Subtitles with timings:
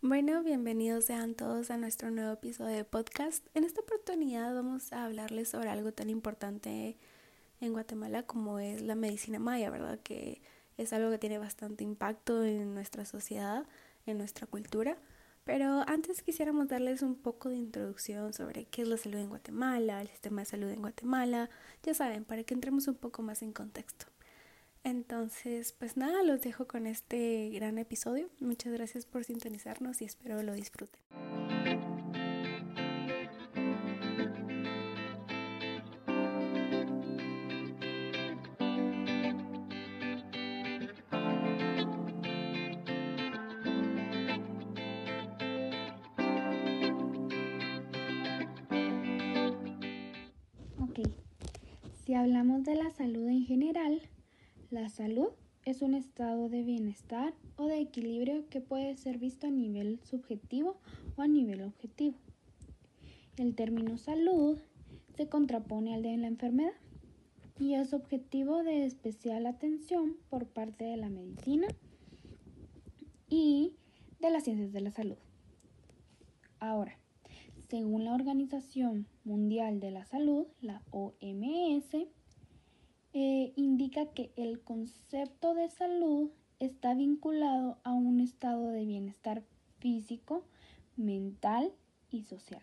[0.00, 3.44] Bueno, bienvenidos sean todos a nuestro nuevo episodio de podcast.
[3.54, 6.96] En esta oportunidad vamos a hablarles sobre algo tan importante
[7.60, 9.98] en Guatemala como es la medicina maya, ¿verdad?
[10.04, 10.40] Que
[10.76, 13.66] es algo que tiene bastante impacto en nuestra sociedad,
[14.06, 14.96] en nuestra cultura.
[15.42, 20.00] Pero antes quisiéramos darles un poco de introducción sobre qué es la salud en Guatemala,
[20.00, 21.50] el sistema de salud en Guatemala,
[21.82, 24.06] ya saben, para que entremos un poco más en contexto.
[24.88, 28.30] Entonces, pues nada, los dejo con este gran episodio.
[28.40, 30.98] Muchas gracias por sintonizarnos y espero lo disfruten.
[50.80, 51.00] Ok,
[52.06, 54.00] si hablamos de la salud en general,
[54.70, 55.28] la salud
[55.64, 60.76] es un estado de bienestar o de equilibrio que puede ser visto a nivel subjetivo
[61.16, 62.16] o a nivel objetivo.
[63.36, 64.58] El término salud
[65.16, 66.72] se contrapone al de la enfermedad
[67.58, 71.66] y es objetivo de especial atención por parte de la medicina
[73.28, 73.74] y
[74.20, 75.18] de las ciencias de la salud.
[76.60, 76.98] Ahora,
[77.68, 82.08] según la Organización Mundial de la Salud, la OMS,
[83.20, 86.30] eh, indica que el concepto de salud
[86.60, 89.42] está vinculado a un estado de bienestar
[89.80, 90.44] físico,
[90.96, 91.72] mental
[92.12, 92.62] y social,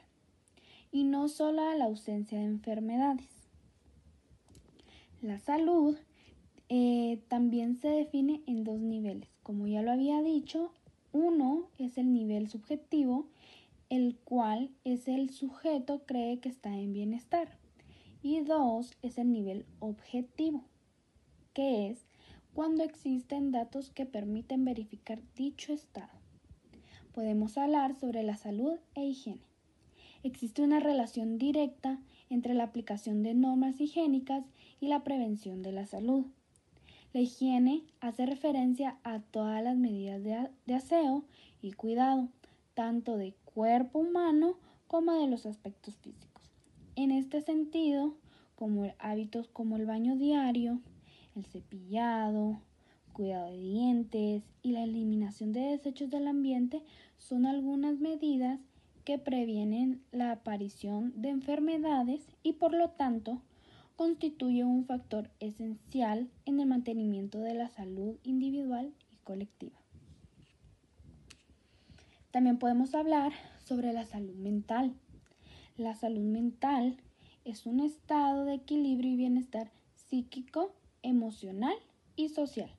[0.94, 3.28] y no solo a la ausencia de enfermedades.
[5.22, 5.98] La salud
[6.70, 9.28] eh, también se define en dos niveles.
[9.44, 10.72] Como ya lo había dicho,
[11.12, 13.28] uno es el nivel subjetivo,
[13.90, 17.50] el cual es el sujeto cree que está en bienestar
[18.26, 20.64] y dos es el nivel objetivo,
[21.54, 22.08] que es
[22.56, 26.10] cuando existen datos que permiten verificar dicho estado.
[27.14, 29.44] Podemos hablar sobre la salud e higiene.
[30.24, 32.00] Existe una relación directa
[32.32, 34.44] entre la aplicación de normas higiénicas
[34.80, 36.26] y la prevención de la salud.
[37.14, 41.26] La higiene hace referencia a todas las medidas de, aseo
[41.62, 42.30] y cuidado,
[42.74, 46.35] tanto de cuerpo humano como de los aspectos físicos.
[46.96, 48.16] En este sentido,
[48.56, 50.80] como hábitos como el baño diario,
[51.36, 52.62] el cepillado,
[53.12, 56.84] cuidado de dientes y la eliminación de desechos del ambiente
[57.18, 58.60] son algunas medidas
[59.04, 63.42] que previenen la aparición de enfermedades y por lo tanto
[63.96, 69.78] constituye un factor esencial en el mantenimiento de la salud individual y colectiva.
[72.32, 73.32] También podemos hablar
[73.64, 74.94] sobre la salud mental.
[75.78, 76.96] La salud mental
[77.44, 81.76] es un estado de equilibrio y bienestar psíquico, emocional
[82.16, 82.72] y social,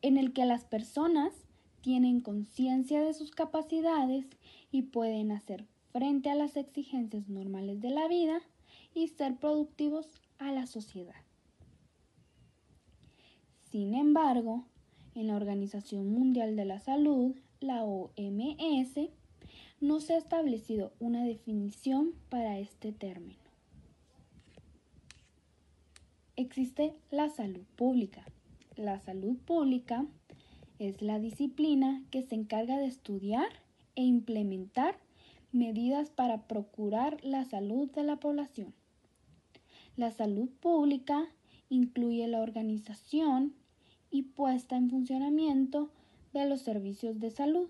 [0.00, 1.34] en el que las personas
[1.82, 4.24] tienen conciencia de sus capacidades
[4.72, 8.40] y pueden hacer frente a las exigencias normales de la vida
[8.94, 11.22] y ser productivos a la sociedad.
[13.70, 14.64] Sin embargo,
[15.14, 19.10] en la Organización Mundial de la Salud, la OMS,
[19.80, 23.38] no se ha establecido una definición para este término.
[26.36, 28.24] Existe la salud pública.
[28.76, 30.06] La salud pública
[30.78, 33.48] es la disciplina que se encarga de estudiar
[33.94, 34.98] e implementar
[35.52, 38.74] medidas para procurar la salud de la población.
[39.96, 41.26] La salud pública
[41.70, 43.54] incluye la organización
[44.10, 45.90] y puesta en funcionamiento
[46.34, 47.68] de los servicios de salud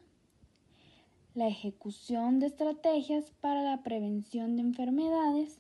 [1.37, 5.59] la ejecución de estrategias para la prevención de enfermedades,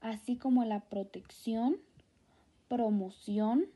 [0.00, 1.76] así como la protección,
[2.68, 3.66] promoción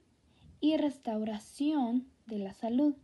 [0.60, 2.94] y restauración de la salud.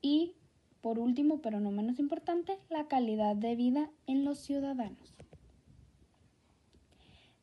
[0.00, 0.32] Y,
[0.80, 5.14] por último, pero no menos importante, la calidad de vida en los ciudadanos.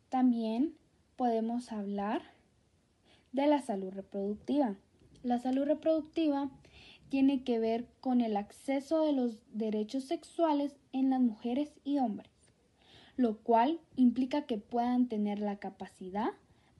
[0.09, 0.75] También
[1.15, 2.23] podemos hablar
[3.33, 4.75] de la salud reproductiva.
[5.21, 6.49] La salud reproductiva
[7.13, 12.31] tiene que ver con el acceso de los derechos sexuales en las mujeres y hombres,
[13.17, 16.31] lo cual implica que puedan tener la capacidad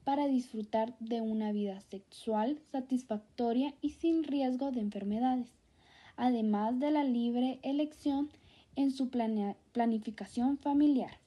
[0.02, 5.52] para disfrutar de una vida sexual satisfactoria y sin riesgo de enfermedades,
[6.16, 8.28] además de la libre elección
[8.74, 11.20] en su planificación familiar.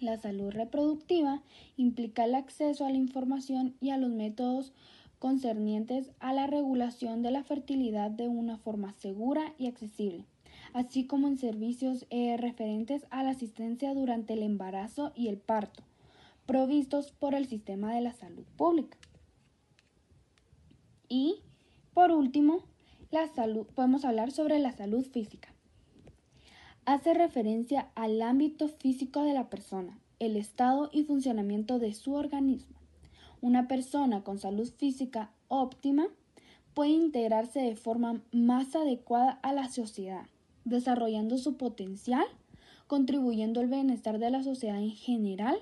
[0.00, 1.40] La salud reproductiva
[1.78, 4.74] implica el acceso a la información y a los métodos
[5.26, 10.24] concernientes a la regulación de la fertilidad de una forma segura y accesible,
[10.72, 15.82] así como en servicios eh, referentes a la asistencia durante el embarazo y el parto,
[16.46, 18.96] provistos por el sistema de la salud pública.
[21.08, 21.40] Y,
[21.92, 22.60] por último,
[23.10, 25.48] la salud, podemos hablar sobre la salud física.
[26.84, 32.75] Hace referencia al ámbito físico de la persona, el estado y funcionamiento de su organismo.
[33.40, 36.06] Una persona con salud física óptima
[36.74, 40.26] puede integrarse de forma más adecuada a la sociedad,
[40.64, 42.24] desarrollando su potencial,
[42.86, 45.58] contribuyendo al bienestar de la sociedad en general.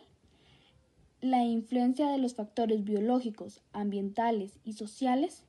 [1.21, 5.45] La influencia de los factores biológicos, ambientales y sociales,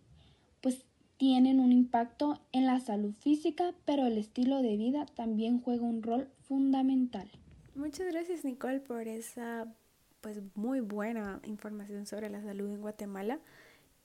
[0.61, 0.85] pues
[1.17, 6.03] tienen un impacto en la salud física, pero el estilo de vida también juega un
[6.03, 7.29] rol fundamental.
[7.75, 9.67] Muchas gracias Nicole por esa
[10.25, 13.37] pues muy buena información sobre la salud en Guatemala.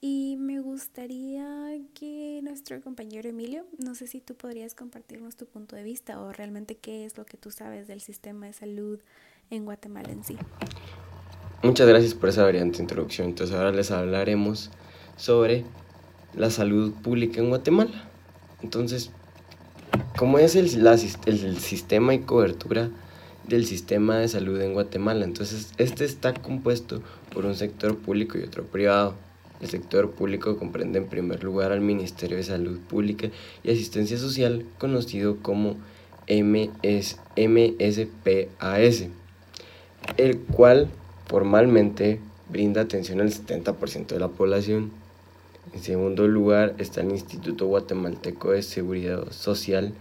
[0.01, 5.75] Y me gustaría que nuestro compañero Emilio, no sé si tú podrías compartirnos tu punto
[5.75, 8.99] de vista o realmente qué es lo que tú sabes del sistema de salud
[9.49, 10.37] en Guatemala en sí.
[11.63, 13.29] Muchas gracias por esa brillante introducción.
[13.29, 14.69] Entonces ahora les hablaremos
[15.17, 15.65] sobre
[16.35, 18.11] la salud pública en Guatemala.
[18.61, 19.09] Entonces,
[20.19, 20.65] ¿cómo es el,
[21.25, 22.91] el, sistema y cobertura
[23.47, 25.25] del sistema de salud en Guatemala?
[25.25, 27.01] Entonces, este está compuesto
[27.33, 29.15] por un sector público y otro privado.
[29.61, 33.29] El sector público comprende en primer lugar al Ministerio de Salud Pública
[33.63, 35.77] y Asistencia Social, conocido como
[36.27, 39.07] MS, MSPAS,
[40.17, 40.89] el cual
[41.27, 44.91] formalmente brinda atención al 70% de la población.
[45.73, 49.93] En segundo lugar está el Instituto Guatemalteco de Seguridad Social,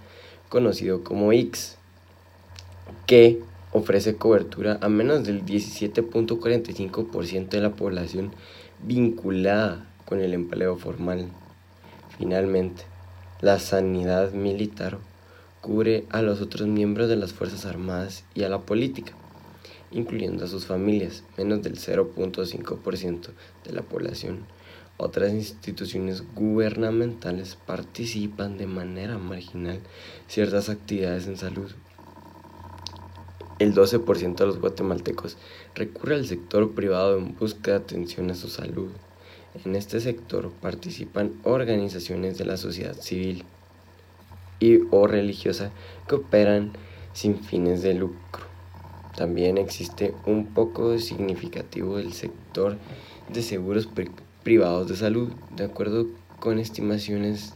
[0.48, 1.76] conocido como IX,
[3.06, 3.40] que
[3.72, 8.32] ofrece cobertura a menos del 17.45% de la población
[8.82, 11.28] vinculada con el empleo formal.
[12.18, 12.82] Finalmente,
[13.40, 14.98] la sanidad militar
[15.60, 19.12] cubre a los otros miembros de las Fuerzas Armadas y a la política
[19.90, 23.28] incluyendo a sus familias, menos del 0.5%
[23.64, 24.40] de la población.
[24.96, 29.80] Otras instituciones gubernamentales participan de manera marginal
[30.28, 31.70] ciertas actividades en salud.
[33.60, 35.36] El 12% de los guatemaltecos
[35.74, 38.88] recurre al sector privado en busca de atención a su salud.
[39.66, 43.44] En este sector participan organizaciones de la sociedad civil
[44.60, 45.72] y o religiosa
[46.08, 46.72] que operan
[47.12, 48.44] sin fines de lucro.
[49.14, 52.78] También existe un poco significativo del sector
[53.28, 53.90] de seguros
[54.42, 56.06] privados de salud, de acuerdo
[56.38, 57.52] con estimaciones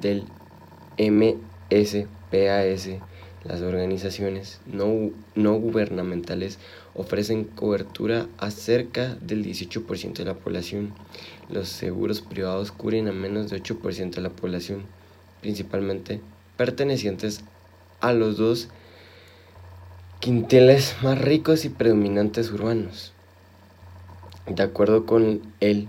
[0.00, 0.24] del
[0.98, 2.88] MSPAS.
[3.44, 6.58] Las organizaciones no, no gubernamentales
[6.94, 10.94] ofrecen cobertura a cerca del 18% de la población.
[11.50, 14.84] Los seguros privados cubren a menos de 8% de la población,
[15.42, 16.20] principalmente
[16.56, 17.42] pertenecientes
[18.00, 18.68] a los dos
[20.20, 23.12] quintiles más ricos y predominantes urbanos.
[24.46, 25.88] De acuerdo con el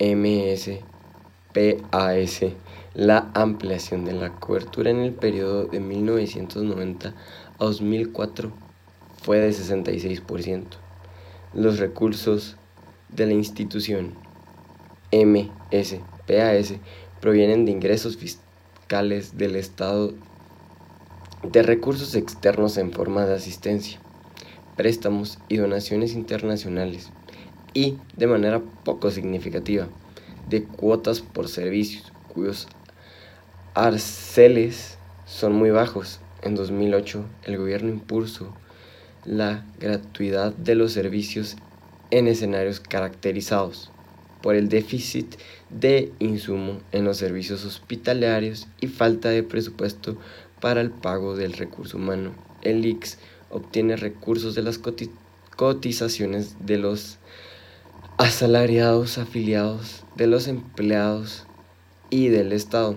[0.00, 0.82] MSPAS,
[2.94, 7.14] la ampliación de la cobertura en el periodo de 1990 a
[7.58, 8.50] 2004
[9.22, 10.64] fue de 66%.
[11.54, 12.56] Los recursos
[13.08, 14.14] de la institución
[15.12, 16.74] MSPAS
[17.20, 20.14] provienen de ingresos fiscales del Estado
[21.42, 24.00] de recursos externos en forma de asistencia,
[24.76, 27.10] préstamos y donaciones internacionales
[27.74, 29.86] y, de manera poco significativa,
[30.48, 32.66] de cuotas por servicios cuyos
[33.78, 36.18] arceles son muy bajos.
[36.42, 38.52] En 2008, el gobierno impulsó
[39.24, 41.56] la gratuidad de los servicios
[42.10, 43.92] en escenarios caracterizados
[44.42, 45.36] por el déficit
[45.70, 50.16] de insumo en los servicios hospitalarios y falta de presupuesto
[50.60, 52.32] para el pago del recurso humano.
[52.62, 53.18] El IX
[53.50, 54.80] obtiene recursos de las
[55.56, 57.18] cotizaciones de los
[58.16, 61.46] asalariados afiliados, de los empleados
[62.10, 62.96] y del Estado.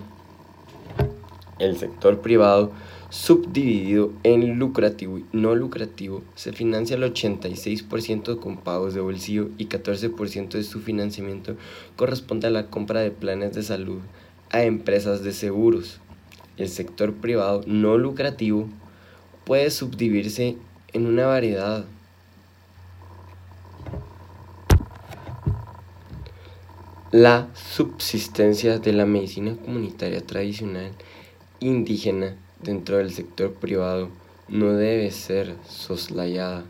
[1.58, 2.72] El sector privado,
[3.10, 9.66] subdividido en lucrativo y no lucrativo, se financia el 86% con pagos de bolsillo y
[9.66, 11.56] 14% de su financiamiento
[11.96, 14.00] corresponde a la compra de planes de salud
[14.50, 16.00] a empresas de seguros
[16.56, 18.68] el sector privado no lucrativo
[19.44, 20.56] puede subdividirse
[20.92, 21.84] en una variedad.
[27.10, 30.92] La subsistencia de la medicina comunitaria tradicional
[31.62, 34.08] indígena dentro del sector privado
[34.48, 36.64] no debe ser soslayada.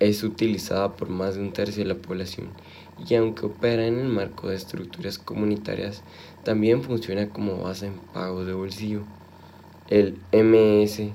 [0.00, 2.48] Es utilizada por más de un tercio de la población
[3.08, 6.02] y aunque opera en el marco de estructuras comunitarias,
[6.42, 9.02] también funciona como base en pagos de bolsillo.
[9.88, 11.10] El MS,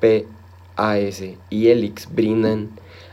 [0.00, 2.70] PAS y ELIX brindan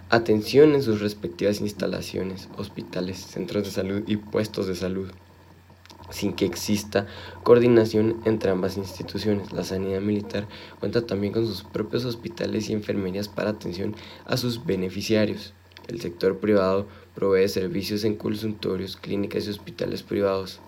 [0.09, 5.09] atención en sus respectivas instalaciones, hospitales, centros de salud y puestos de salud.
[6.13, 7.07] Sin que exista
[7.41, 9.51] coordinación entre ambas instituciones.
[9.51, 10.47] La sanidad militar
[10.79, 15.53] cuenta también con sus propios hospitales y enfermerías para atención a sus beneficiarios.
[15.87, 20.59] El sector privado provee servicios en consultorios, clínicas y hospitales privados.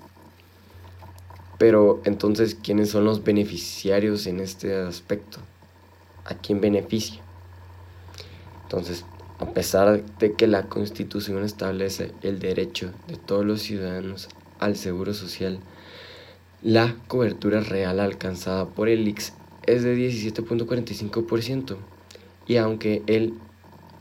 [1.57, 5.37] Pero entonces, ¿quiénes son los beneficiarios en este aspecto?
[6.25, 7.21] ¿A quién beneficia?
[8.63, 9.05] Entonces,
[9.39, 14.27] a pesar de que la Constitución establece el derecho de todos los ciudadanos
[14.59, 15.59] al seguro social,
[16.61, 19.33] la cobertura real alcanzada por el IX
[19.67, 21.77] es de 17.45%
[22.47, 23.33] y aunque el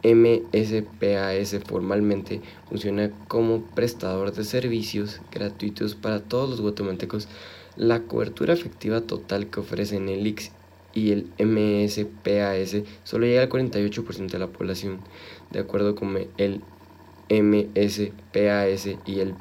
[0.05, 7.29] MSPAS formalmente funciona como prestador de servicios gratuitos para todos los guatemaltecos,
[7.77, 10.53] la cobertura efectiva total que ofrecen el IX
[10.93, 15.01] y el MSPAS solo llega al 48% de la población,
[15.51, 16.61] de acuerdo con el
[17.31, 19.35] MSPAS y el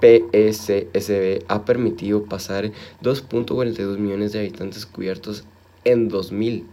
[0.00, 5.44] PSSB ha permitido pasar 2.42 millones de habitantes cubiertos
[5.84, 6.66] en 2000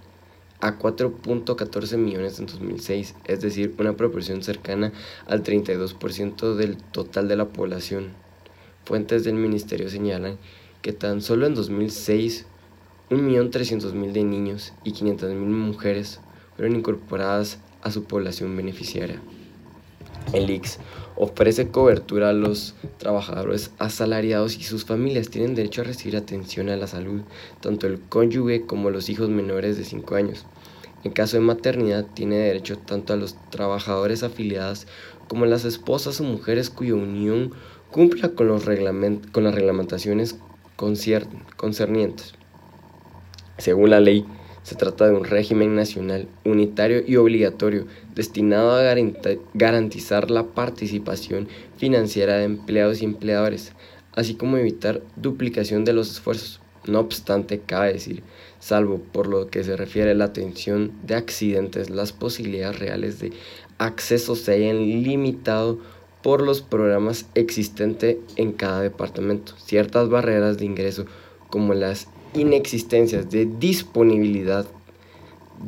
[0.60, 4.92] a 4.14 millones en 2006, es decir, una proporción cercana
[5.28, 8.10] al 32% del total de la población.
[8.86, 10.38] Fuentes del ministerio señalan
[10.82, 12.46] que tan solo en 2006
[13.10, 16.20] 1.300.000 de niños y 500.000 mujeres
[16.56, 19.22] fueron incorporadas a su población beneficiaria.
[20.34, 20.48] El
[21.18, 26.78] ofrece cobertura a los trabajadores asalariados y sus familias tienen derecho a recibir atención a
[26.78, 27.22] la salud,
[27.60, 30.46] tanto el cónyuge como los hijos menores de 5 años.
[31.04, 34.88] En caso de maternidad, tiene derecho tanto a los trabajadores afiliados
[35.28, 37.52] como a las esposas o mujeres cuya unión
[37.92, 38.64] cumpla con, los
[39.32, 40.38] con las reglamentaciones
[40.76, 42.34] concernientes.
[43.58, 44.26] Según la ley,
[44.68, 48.84] se trata de un régimen nacional unitario y obligatorio destinado a
[49.54, 51.48] garantizar la participación
[51.78, 53.72] financiera de empleados y empleadores,
[54.14, 56.60] así como evitar duplicación de los esfuerzos.
[56.86, 58.24] No obstante, cabe decir,
[58.60, 63.32] salvo por lo que se refiere a la atención de accidentes, las posibilidades reales de
[63.78, 65.80] acceso se hayan limitado
[66.22, 69.54] por los programas existentes en cada departamento.
[69.60, 71.06] Ciertas barreras de ingreso,
[71.50, 74.66] como las inexistencias de disponibilidad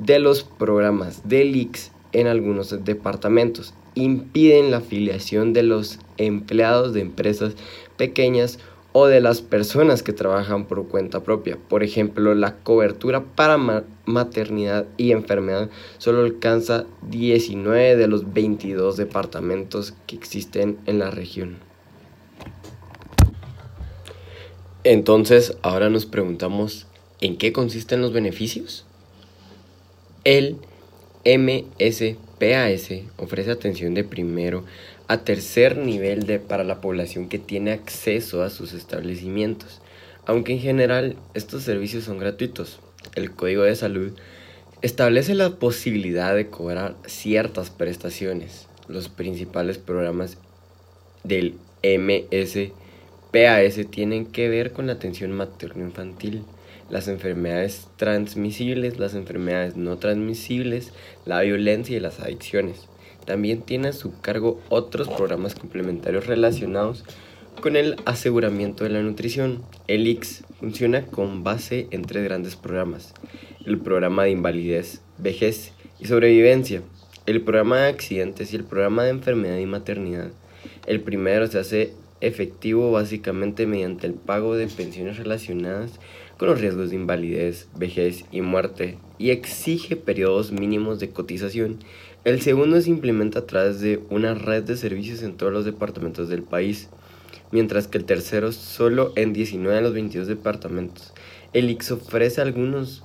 [0.04, 7.02] de los programas del IX en algunos departamentos impiden la afiliación de los empleados de
[7.02, 7.56] empresas
[7.98, 8.60] pequeñas
[8.92, 11.58] o de las personas que trabajan por cuenta propia.
[11.68, 19.94] Por ejemplo, la cobertura para maternidad y enfermedad solo alcanza 19 de los 22 departamentos
[20.08, 21.69] que existen en la región.
[24.86, 26.88] Entonces, ahora nos preguntamos,
[27.20, 28.86] ¿en qué consisten los beneficios?
[30.24, 30.56] El
[31.26, 34.64] MSPAS ofrece atención de primero
[35.10, 39.82] a tercer nivel de, para la población que tiene acceso a sus establecimientos,
[40.26, 42.80] aunque en general estos servicios son gratuitos.
[43.16, 44.14] El Código de Salud
[44.82, 48.68] establece la posibilidad de cobrar ciertas prestaciones.
[48.88, 50.38] Los principales programas
[51.26, 52.72] del MSPAS
[53.32, 56.44] PAS tienen que ver con la atención materno-infantil,
[56.90, 60.92] las enfermedades transmisibles, las enfermedades no transmisibles,
[61.26, 62.88] la violencia y las adicciones.
[63.26, 67.04] También tiene a su cargo otros programas complementarios relacionados
[67.62, 69.62] con el aseguramiento de la nutrición.
[69.88, 73.14] El IX funciona con base en tres grandes programas.
[73.66, 76.82] El programa de invalidez, vejez y sobrevivencia,
[77.28, 80.32] el programa de accidentes y el programa de enfermedad y maternidad.
[80.88, 86.00] El primero se hace efectivo básicamente mediante el pago de pensiones relacionadas
[86.38, 91.80] con los riesgos de invalidez, vejez y muerte y exige periodos mínimos de cotización.
[92.24, 96.30] El segundo se implementa a través de una red de servicios en todos los departamentos
[96.30, 96.90] del país,
[97.52, 101.14] mientras que el tercero solo en 19 de los 22 departamentos.
[101.54, 103.04] El IX ofrece algunos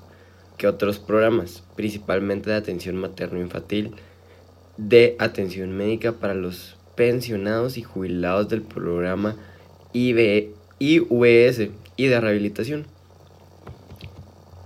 [0.59, 3.92] que otros programas, principalmente de atención materno-infantil,
[4.76, 9.37] de atención médica para los pensionados y jubilados del programa
[9.93, 12.87] IVS y de rehabilitación.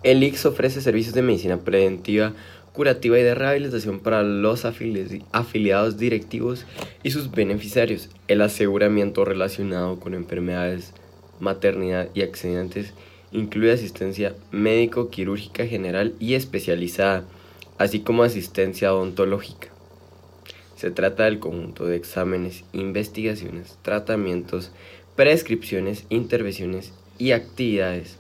[0.03, 2.33] El IX ofrece servicios de medicina preventiva,
[2.73, 6.65] curativa y de rehabilitación para los afiliados directivos
[7.03, 8.09] y sus beneficiarios.
[8.29, 10.93] El aseguramiento relacionado con enfermedades,
[11.41, 12.95] maternidad y accidentes
[13.33, 17.25] incluye asistencia médico-quirúrgica general y especializada,
[17.77, 19.69] así como asistencia odontológica.
[20.79, 24.71] Se trata del conjunto de exámenes, investigaciones, tratamientos,
[25.17, 28.17] prescripciones, intervenciones y actividades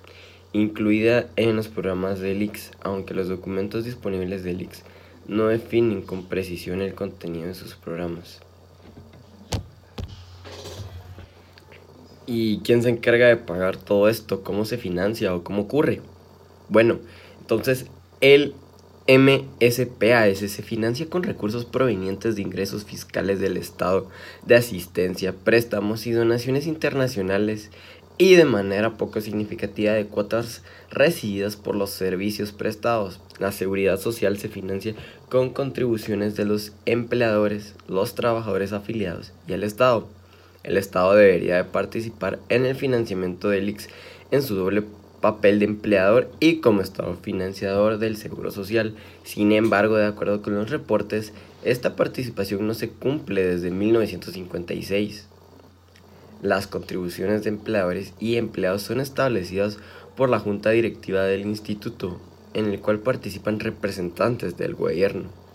[0.52, 4.82] incluida en los programas del IX, aunque los documentos disponibles del IX
[5.28, 8.40] no definen con precisión el contenido de sus programas.
[12.26, 14.42] ¿Y quién se encarga de pagar todo esto?
[14.42, 16.00] ¿Cómo se financia o cómo ocurre?
[16.68, 16.98] Bueno,
[17.40, 17.86] entonces
[18.20, 18.54] el
[19.08, 24.10] MSPAS se financia con recursos provenientes de ingresos fiscales del Estado,
[24.44, 27.70] de asistencia, préstamos y donaciones internacionales
[28.18, 33.18] y de manera poco significativa de cuotas recibidas por los servicios prestados.
[33.38, 34.94] La seguridad social se financia
[35.30, 40.06] con contribuciones de los empleadores, los trabajadores afiliados y el Estado.
[40.64, 43.88] El Estado debería de participar en el financiamiento del IX
[44.32, 44.82] en su doble
[45.20, 48.94] papel de empleador y como Estado financiador del Seguro Social.
[49.24, 51.32] Sin embargo, de acuerdo con los reportes,
[51.64, 55.26] esta participación no se cumple desde 1956.
[56.42, 59.78] Las contribuciones de empleadores y empleados son establecidas
[60.16, 62.20] por la Junta Directiva del Instituto,
[62.54, 65.47] en el cual participan representantes del gobierno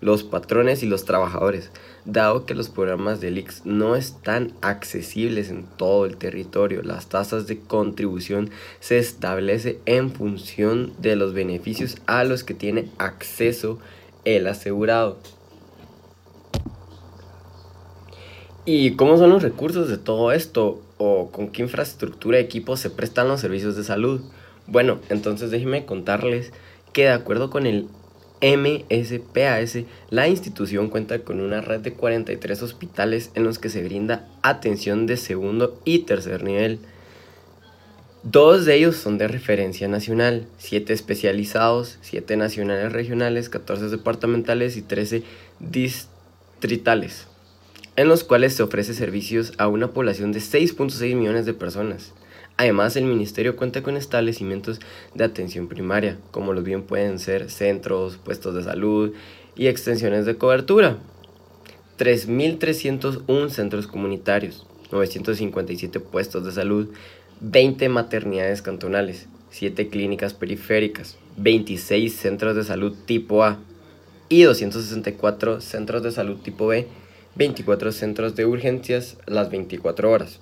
[0.00, 1.70] los patrones y los trabajadores,
[2.04, 6.82] dado que los programas del IX no están accesibles en todo el territorio.
[6.82, 12.88] Las tasas de contribución se establece en función de los beneficios a los que tiene
[12.98, 13.78] acceso
[14.24, 15.18] el asegurado.
[18.64, 20.82] ¿Y cómo son los recursos de todo esto?
[20.98, 24.20] ¿O con qué infraestructura y equipos se prestan los servicios de salud?
[24.66, 26.52] Bueno, entonces déjenme contarles
[26.92, 27.88] que de acuerdo con el
[28.42, 34.26] MSPAS, la institución cuenta con una red de 43 hospitales en los que se brinda
[34.42, 36.78] atención de segundo y tercer nivel.
[38.22, 44.82] Dos de ellos son de referencia nacional, 7 especializados, 7 nacionales regionales, 14 departamentales y
[44.82, 45.22] 13
[45.58, 47.26] distritales,
[47.96, 52.12] en los cuales se ofrece servicios a una población de 6.6 millones de personas.
[52.60, 54.80] Además, el ministerio cuenta con establecimientos
[55.14, 59.14] de atención primaria, como los bien pueden ser centros, puestos de salud
[59.56, 60.98] y extensiones de cobertura.
[61.98, 66.90] 3.301 centros comunitarios, 957 puestos de salud,
[67.40, 73.58] 20 maternidades cantonales, 7 clínicas periféricas, 26 centros de salud tipo A
[74.28, 76.86] y 264 centros de salud tipo B,
[77.36, 80.40] 24 centros de urgencias las 24 horas.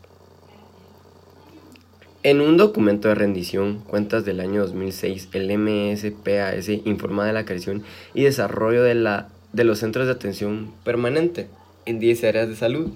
[2.25, 7.85] En un documento de rendición, cuentas del año 2006, el MSPAS informa de la creación
[8.13, 11.47] y desarrollo de, la, de los centros de atención permanente
[11.87, 12.91] en 10 áreas de salud,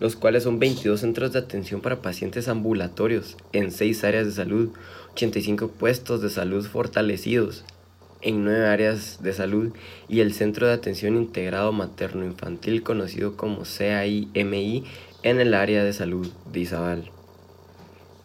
[0.00, 4.70] los cuales son 22 centros de atención para pacientes ambulatorios en 6 áreas de salud,
[5.12, 7.64] 85 puestos de salud fortalecidos
[8.20, 9.72] en 9 áreas de salud
[10.08, 14.84] y el Centro de Atención Integrado Materno-Infantil conocido como CAIMI
[15.22, 17.19] en el área de salud de Izabal.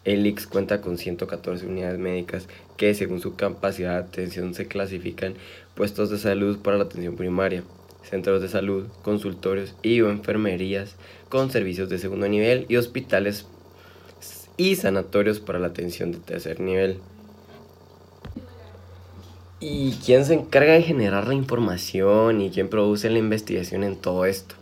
[0.06, 5.34] El IX cuenta con 114 unidades médicas que según su capacidad de atención se clasifican
[5.74, 7.64] puestos de salud para la atención primaria,
[8.08, 10.94] centros de salud, consultorios y enfermerías
[11.28, 13.46] con servicios de segundo nivel y hospitales
[14.56, 17.00] y sanatorios para la atención de tercer nivel.
[19.58, 24.24] ¿Y quién se encarga de generar la información y quién produce la investigación en todo
[24.24, 24.54] esto?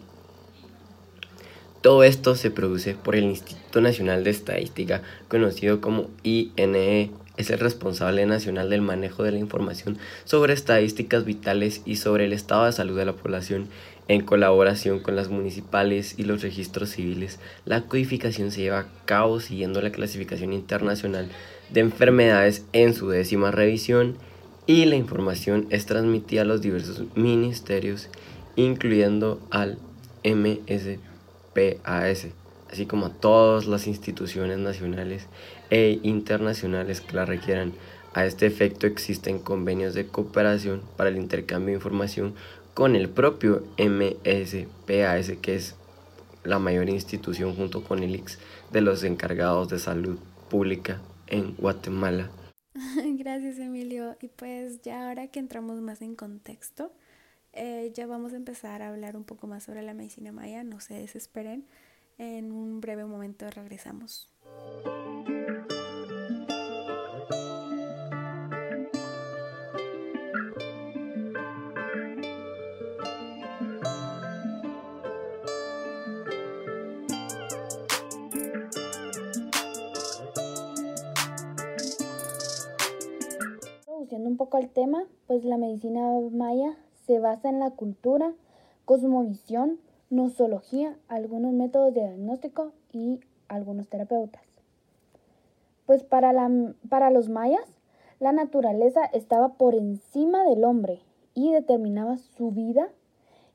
[1.85, 7.11] Todo esto se produce por el Instituto Nacional de Estadística, conocido como INE.
[7.37, 12.33] Es el responsable nacional del manejo de la información sobre estadísticas vitales y sobre el
[12.33, 13.69] estado de salud de la población
[14.09, 17.39] en colaboración con las municipales y los registros civiles.
[17.67, 21.29] La codificación se lleva a cabo siguiendo la clasificación internacional
[21.69, 24.17] de enfermedades en su décima revisión
[24.67, 28.09] y la información es transmitida a los diversos ministerios,
[28.57, 29.77] incluyendo al
[30.25, 31.14] MSP
[31.55, 32.27] PAS,
[32.71, 35.27] así como todas las instituciones nacionales
[35.71, 37.73] e internacionales que la requieran.
[38.13, 42.35] A este efecto existen convenios de cooperación para el intercambio de información
[42.75, 45.75] con el propio MSPAS, que es
[46.45, 48.39] la mayor institución junto con el IX
[48.73, 52.31] de los encargados de salud pública en Guatemala.
[53.19, 54.17] Gracias Emilio.
[54.21, 56.93] Y pues ya ahora que entramos más en contexto,
[57.55, 60.81] eh, ya vamos a empezar a hablar un poco más sobre la medicina maya, no
[60.81, 61.67] se desesperen.
[62.19, 64.31] En un breve momento regresamos.
[84.35, 86.01] Un poco al tema, pues la medicina
[86.33, 88.33] maya se basa en la cultura,
[88.85, 89.79] cosmovisión,
[90.11, 94.43] nosología, algunos métodos de diagnóstico y algunos terapeutas.
[95.87, 96.51] Pues para, la,
[96.89, 97.65] para los mayas,
[98.21, 101.01] la naturaleza estaba por encima del hombre
[101.35, 102.89] y determinaba su vida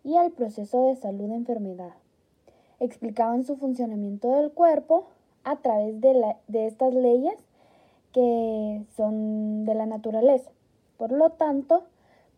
[0.03, 1.93] y el proceso de salud-enfermedad.
[2.79, 5.07] Explicaban su funcionamiento del cuerpo
[5.43, 7.35] a través de, de estas leyes
[8.13, 10.51] que son de la naturaleza.
[10.97, 11.83] Por lo tanto,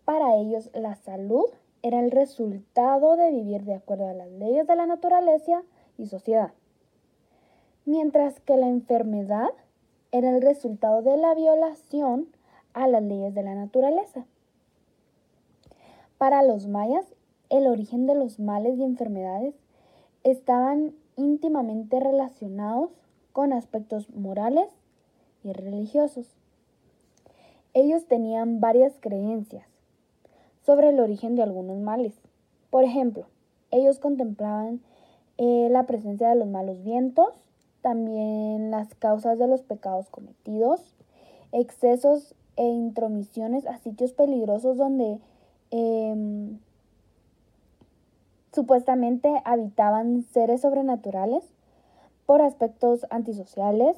[0.06, 1.46] para ellos la salud
[1.84, 5.64] era el resultado de vivir de acuerdo a las leyes de la naturaleza
[5.98, 6.52] y sociedad,
[7.86, 9.50] mientras que la enfermedad
[10.12, 12.28] era el resultado de la violación
[12.74, 14.26] a las leyes de la naturaleza.
[16.18, 17.06] Para los mayas,
[17.50, 19.56] el origen de los males y enfermedades
[20.24, 22.92] estaban íntimamente relacionados
[23.34, 24.70] con aspectos morales
[25.44, 26.28] y religiosos.
[27.74, 29.71] Ellos tenían varias creencias
[30.66, 32.14] sobre el origen de algunos males.
[32.70, 33.26] Por ejemplo,
[33.72, 34.82] ellos contemplaban
[35.38, 37.34] eh, la presencia de los malos vientos,
[37.82, 40.82] también las causas de los pecados cometidos,
[41.52, 45.20] excesos e intromisiones a sitios peligrosos donde
[45.72, 46.60] em,
[48.54, 51.44] supuestamente habitaban seres sobrenaturales
[52.26, 53.98] por aspectos antisociales,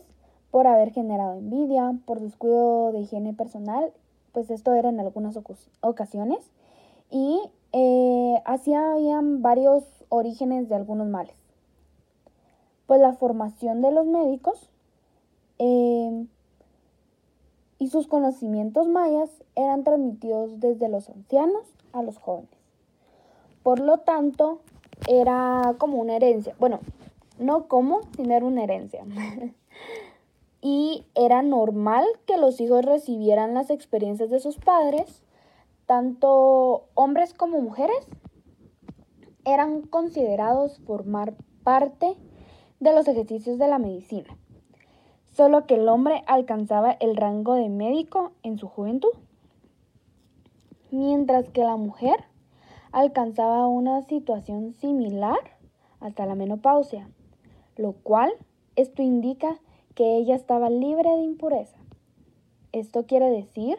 [0.52, 3.92] por haber generado envidia, por descuido de higiene personal,
[4.34, 5.38] pues esto era en algunas
[5.82, 6.40] ocasiones,
[7.10, 7.40] y
[7.72, 11.36] eh, así habían varios orígenes de algunos males.
[12.88, 14.70] Pues la formación de los médicos
[15.60, 16.28] em,
[17.80, 22.50] y sus conocimientos mayas eran transmitidos desde los ancianos a los jóvenes.
[23.62, 24.60] Por lo tanto,
[25.08, 26.56] era como una herencia.
[26.60, 26.80] Bueno,
[27.40, 29.06] no como, sino era una herencia.
[30.66, 35.22] y era normal que los hijos recibieran las experiencias de sus padres,
[35.86, 38.08] tanto hombres como mujeres,
[39.44, 42.16] eran considerados formar parte
[42.80, 44.38] de los ejercicios de la medicina,
[45.34, 49.12] solo que el hombre alcanzaba el rango de médico en su juventud,
[50.92, 52.24] mientras que la mujer
[52.94, 55.40] alcanzaba una situación similar
[56.00, 57.10] hasta la menopausia,
[57.76, 58.32] lo cual
[58.78, 61.78] esto indica que ella estaba libre de impureza.
[62.72, 63.78] Esto quiere decir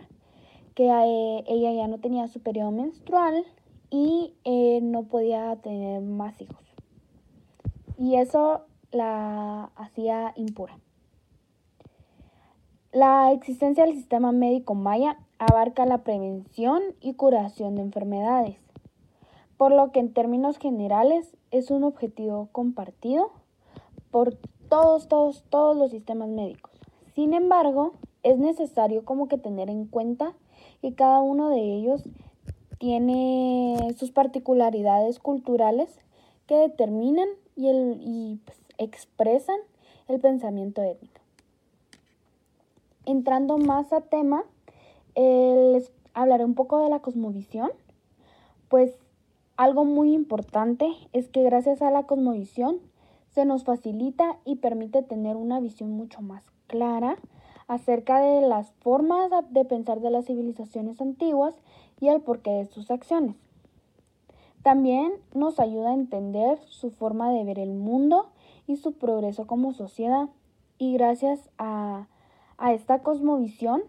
[0.75, 3.45] que eh, ella ya no tenía su periodo menstrual
[3.91, 6.65] y eh, no podía tener más hijos.
[7.99, 10.79] Y eso la hacía impura.
[12.93, 18.57] La existencia del sistema médico maya abarca la prevención y curación de enfermedades,
[19.57, 23.33] por lo que en términos generales es un objetivo compartido
[24.13, 26.73] por todos, todos, todos los sistemas médicos.
[27.15, 30.35] Sin embargo, es necesario como que tener en cuenta
[30.81, 32.03] que cada uno de ellos
[32.79, 35.89] tiene sus particularidades culturales
[36.47, 39.57] que determinan y, el, pues, expresan
[40.09, 41.21] el pensamiento étnico.
[43.07, 44.45] Entrando más a tema,
[45.15, 47.71] eh, les hablaré un poco de la cosmovisión,
[48.69, 48.95] pues
[49.57, 52.81] algo muy importante es que gracias a la cosmovisión
[53.35, 57.17] se nos facilita y permite tener una visión mucho más clara
[57.67, 61.55] acerca de las formas de pensar de las civilizaciones antiguas
[62.01, 63.37] y el porqué de sus acciones.
[64.63, 68.29] También nos ayuda a entender su forma de ver el mundo
[68.67, 70.29] y su progreso como sociedad.
[70.79, 72.07] Y gracias a,
[72.57, 73.83] a esta cosmovisión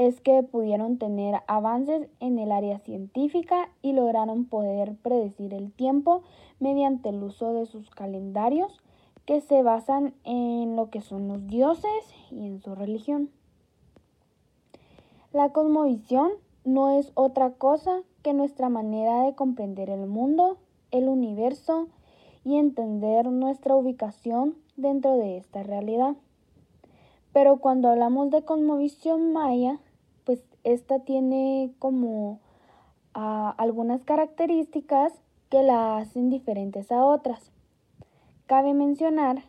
[0.00, 6.22] es que pudieron tener avances en el área científica y lograron poder predecir el tiempo
[6.58, 8.80] mediante el uso de sus calendarios
[9.26, 13.28] que se basan en lo que son los dioses y en su religión.
[15.34, 16.30] La cosmovisión
[16.64, 20.56] no es otra cosa que nuestra manera de comprender el mundo,
[20.92, 21.88] el universo
[22.42, 26.16] y entender nuestra ubicación dentro de esta realidad.
[27.34, 29.78] Pero cuando hablamos de cosmovisión maya,
[30.64, 32.40] esta tiene como
[33.14, 35.12] ah, algunas características
[35.48, 37.50] que la hacen diferentes a otras.
[38.46, 39.42] Cabe mencionar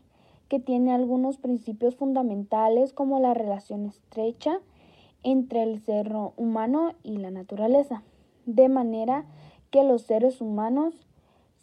[0.50, 4.60] que tiene algunos principios fundamentales como la relación estrecha
[5.24, 8.04] entre el ser humano y la naturaleza,
[8.46, 9.26] de manera
[9.70, 11.08] que los seres humanos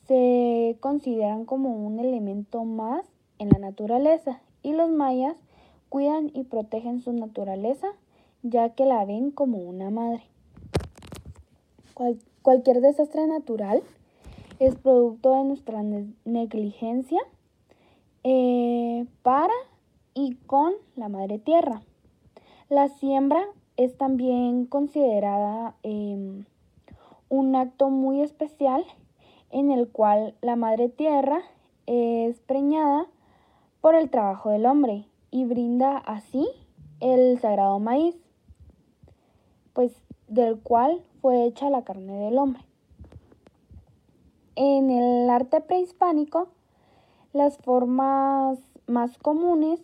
[0.07, 3.05] se consideran como un elemento más
[3.39, 5.37] en la naturaleza y los mayas
[5.89, 7.89] cuidan y protegen su naturaleza
[8.51, 10.23] ya que la ven como una madre.
[12.43, 13.83] cualquier desastre natural
[14.59, 15.83] es producto de nuestra
[16.25, 17.21] negligencia
[18.25, 19.55] eh, para
[20.15, 21.83] y con la madre tierra.
[22.69, 23.45] La siembra
[23.77, 26.45] es también considerada em,
[27.29, 28.85] un acto muy especial
[29.51, 31.41] en el cual la madre tierra
[31.87, 33.07] es preñada
[33.81, 36.47] por el trabajo del hombre y brinda así
[37.01, 38.17] el sagrado maíz
[39.73, 39.93] pues
[40.27, 42.63] del cual fue hecha la carne del hombre.
[44.57, 46.49] En el arte prehispánico,
[47.33, 49.81] las formas más comunes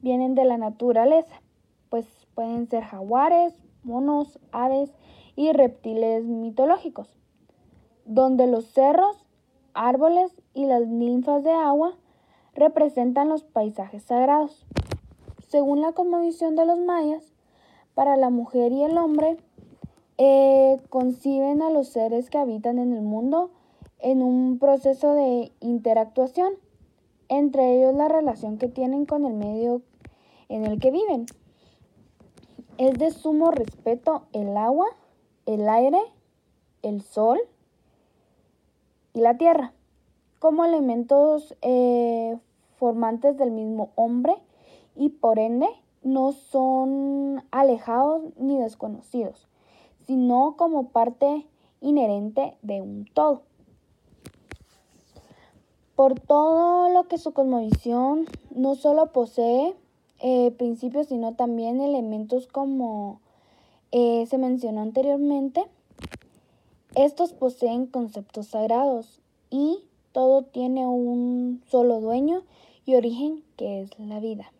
[0.00, 1.40] vienen de la naturaleza,
[1.88, 4.90] pues pueden ser jaguares, monos, aves
[5.34, 7.08] y reptiles mitológicos,
[8.04, 9.26] donde los cerros,
[9.72, 11.94] árboles y las ninfas de agua
[12.54, 14.66] representan los paisajes sagrados.
[15.48, 17.32] Según la cosmovisión de los mayas,
[17.98, 19.38] para la mujer y el hombre,
[20.18, 23.50] eh, conciben a los seres que habitan en el mundo
[23.98, 26.52] en un proceso de interactuación,
[27.28, 29.82] entre ellos la relación que tienen con el medio
[30.48, 31.26] en el que viven.
[32.76, 34.86] Es de sumo respeto el agua,
[35.46, 36.00] el aire,
[36.82, 37.40] el sol
[39.12, 39.72] y la tierra
[40.38, 42.38] como elementos eh,
[42.76, 44.36] formantes del mismo hombre
[44.94, 45.66] y por ende
[46.08, 49.46] no son alejados ni desconocidos,
[50.06, 51.46] sino como parte
[51.82, 53.42] inherente de un todo.
[55.94, 59.76] Por todo lo que su cosmovisión no solo posee
[60.20, 63.20] eh, principios, sino también elementos como
[63.92, 65.64] eh, se mencionó anteriormente,
[66.94, 72.44] estos poseen conceptos sagrados y todo tiene un solo dueño
[72.86, 74.50] y origen que es la vida.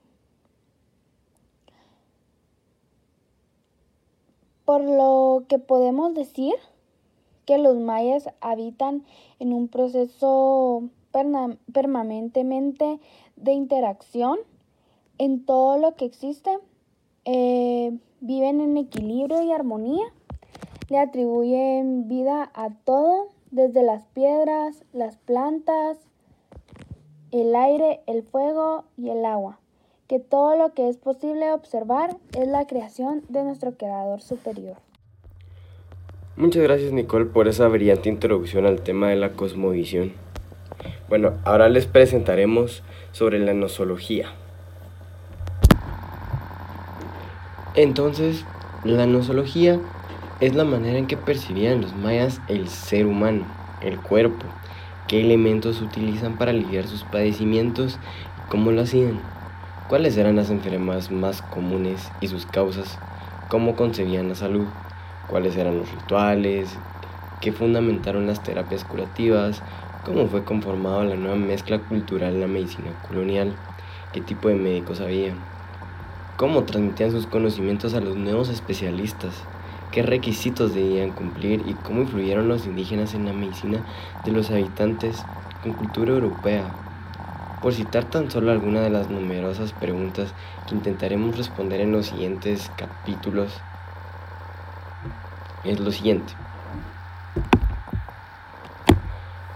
[4.68, 6.52] Por lo que podemos decir
[7.46, 9.02] que los mayas habitan
[9.38, 10.90] en un proceso
[11.72, 13.00] permanentemente
[13.36, 14.38] de interacción
[15.16, 16.58] en todo lo que existe,
[17.24, 20.04] eh, viven en equilibrio y armonía,
[20.90, 25.96] le atribuyen vida a todo desde las piedras, las plantas,
[27.30, 29.60] el aire, el fuego y el agua,
[30.08, 34.78] que todo lo que es posible observar es la creación de nuestro Creador superior.
[36.34, 40.14] Muchas gracias Nicole por esa brillante introducción al tema de la cosmovisión.
[41.10, 44.32] Bueno, ahora les presentaremos sobre la nosología.
[47.74, 48.46] Entonces,
[48.84, 49.78] la nosología
[50.40, 53.44] es la manera en que percibían los mayas el ser humano,
[53.82, 54.46] el cuerpo,
[55.06, 57.98] qué elementos utilizan para aliviar sus padecimientos
[58.38, 59.20] y cómo lo hacían,
[59.88, 62.98] cuáles eran las enfermedades más comunes y sus causas,
[63.48, 64.66] cómo concebían la salud,
[65.28, 66.68] cuáles eran los rituales,
[67.40, 69.62] qué fundamentaron las terapias curativas,
[70.04, 73.54] cómo fue conformada la nueva mezcla cultural en la medicina colonial,
[74.12, 75.32] qué tipo de médicos había,
[76.36, 79.42] cómo transmitían sus conocimientos a los nuevos especialistas,
[79.90, 83.78] qué requisitos debían cumplir y cómo influyeron los indígenas en la medicina
[84.24, 85.24] de los habitantes
[85.62, 86.87] con cultura europea.
[87.62, 90.32] Por citar tan solo algunas de las numerosas preguntas
[90.68, 93.52] que intentaremos responder en los siguientes capítulos,
[95.64, 96.32] es lo siguiente.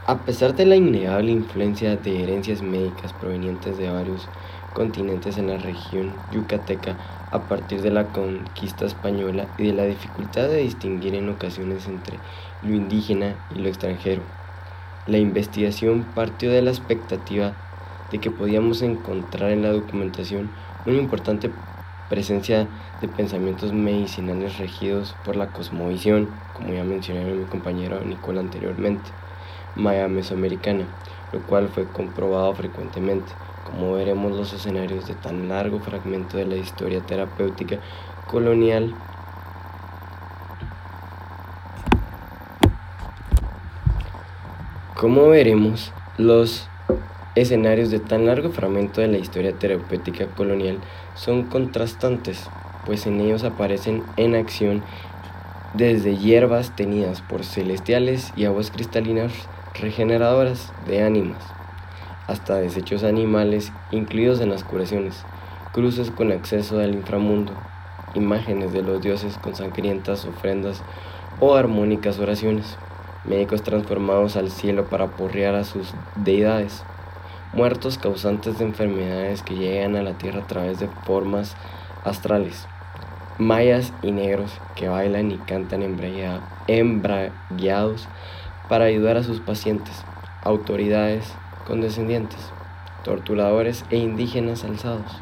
[0.04, 4.28] A pesar de la innegable influencia de herencias médicas provenientes de varios
[4.74, 6.96] continentes en la región yucateca
[7.30, 12.18] a partir de la conquista española y de la dificultad de distinguir en ocasiones entre
[12.62, 14.22] lo indígena y lo extranjero.
[15.06, 17.54] La investigación partió de la expectativa
[18.12, 20.50] de que podíamos encontrar en la documentación
[20.86, 21.50] una importante
[22.08, 22.68] presencia
[23.00, 29.10] de pensamientos medicinales regidos por la cosmovisión, como ya mencioné mi compañero Nicole anteriormente,
[29.74, 30.84] maya mesoamericana,
[31.32, 33.32] lo cual fue comprobado frecuentemente.
[33.64, 37.78] Como veremos los escenarios de tan largo fragmento de la historia terapéutica
[38.30, 38.94] colonial
[45.02, 46.68] Como veremos, los
[47.34, 50.78] escenarios de tan largo fragmento de la historia terapéutica colonial
[51.14, 52.48] son contrastantes,
[52.84, 54.82] pues en ellos aparecen en acción
[55.74, 59.32] desde hierbas tenidas por celestiales y aguas cristalinas
[59.74, 61.42] regeneradoras de ánimas,
[62.26, 65.24] hasta desechos animales incluidos en las curaciones,
[65.72, 67.54] cruces con acceso al inframundo,
[68.14, 70.82] imágenes de los dioses con sangrientas ofrendas
[71.40, 72.76] o armónicas oraciones,
[73.24, 76.84] médicos transformados al cielo para porrear a sus deidades,
[77.52, 81.54] muertos causantes de enfermedades que llegan a la tierra a través de formas
[82.04, 82.66] astrales,
[83.38, 85.82] mayas y negros que bailan y cantan
[86.66, 88.08] embragueados
[88.68, 89.94] para ayudar a sus pacientes,
[90.42, 91.32] autoridades,
[91.66, 92.40] condescendientes,
[93.04, 95.20] torturadores e indígenas alzados,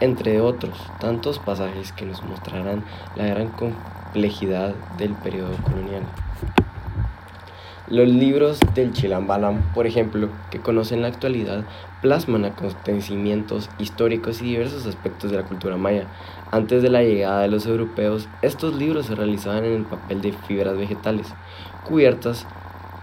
[0.00, 2.84] entre otros tantos pasajes que nos mostrarán
[3.16, 6.02] la gran complejidad del periodo colonial.
[7.86, 11.64] Los libros del Chilambalam, por ejemplo, que conocen la actualidad,
[12.00, 16.06] plasman acontecimientos históricos y diversos aspectos de la cultura maya.
[16.50, 20.32] Antes de la llegada de los europeos, estos libros se realizaban en el papel de
[20.32, 21.26] fibras vegetales,
[21.86, 22.46] cubiertas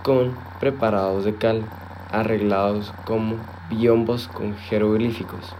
[0.01, 1.61] con preparados de cal,
[2.09, 3.35] arreglados como
[3.69, 5.55] biombos con jeroglíficos.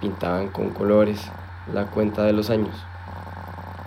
[0.00, 1.30] Pintaban con colores
[1.70, 2.85] la cuenta de los años.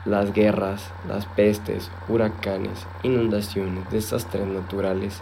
[0.05, 5.21] Las guerras, las pestes, huracanes, inundaciones, desastres naturales,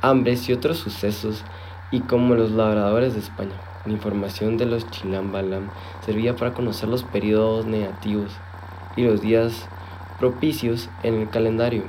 [0.00, 1.44] hambres y otros sucesos,
[1.92, 3.54] y como los labradores de España.
[3.84, 5.68] La información de los Chilambalam
[6.04, 8.32] servía para conocer los periodos negativos
[8.96, 9.68] y los días
[10.18, 11.82] propicios en el calendario,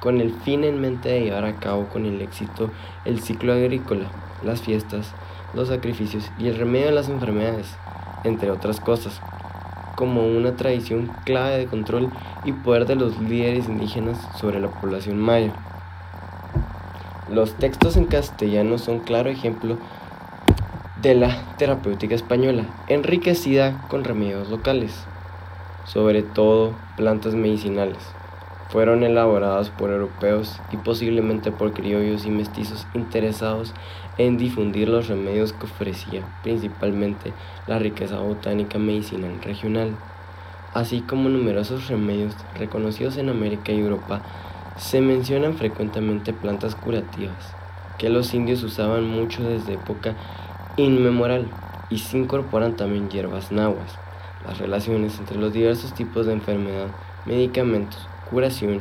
[0.00, 2.70] con el fin en mente de llevar a cabo con el éxito
[3.04, 4.06] el ciclo agrícola,
[4.42, 5.12] las fiestas,
[5.54, 7.76] los sacrificios y el remedio de las enfermedades,
[8.24, 9.20] entre otras cosas,
[9.96, 12.10] como una tradición clave de control
[12.44, 15.52] y poder de los líderes indígenas sobre la población maya.
[17.28, 19.78] Los textos en castellano son claro ejemplo
[21.02, 24.94] de la terapéutica española, enriquecida con remedios locales,
[25.84, 28.15] sobre todo plantas medicinales.
[28.68, 33.72] Fueron elaboradas por europeos y posiblemente por criollos y mestizos interesados
[34.18, 37.32] en difundir los remedios que ofrecía principalmente
[37.68, 39.94] la riqueza botánica medicinal regional,
[40.74, 44.22] así como numerosos remedios reconocidos en América y Europa.
[44.76, 47.54] Se mencionan frecuentemente plantas curativas,
[47.98, 50.14] que los indios usaban mucho desde época
[50.76, 51.48] inmemorial
[51.88, 53.96] y se incorporan también hierbas nahuas.
[54.44, 56.88] Las relaciones entre los diversos tipos de enfermedad,
[57.24, 58.80] medicamentos, curación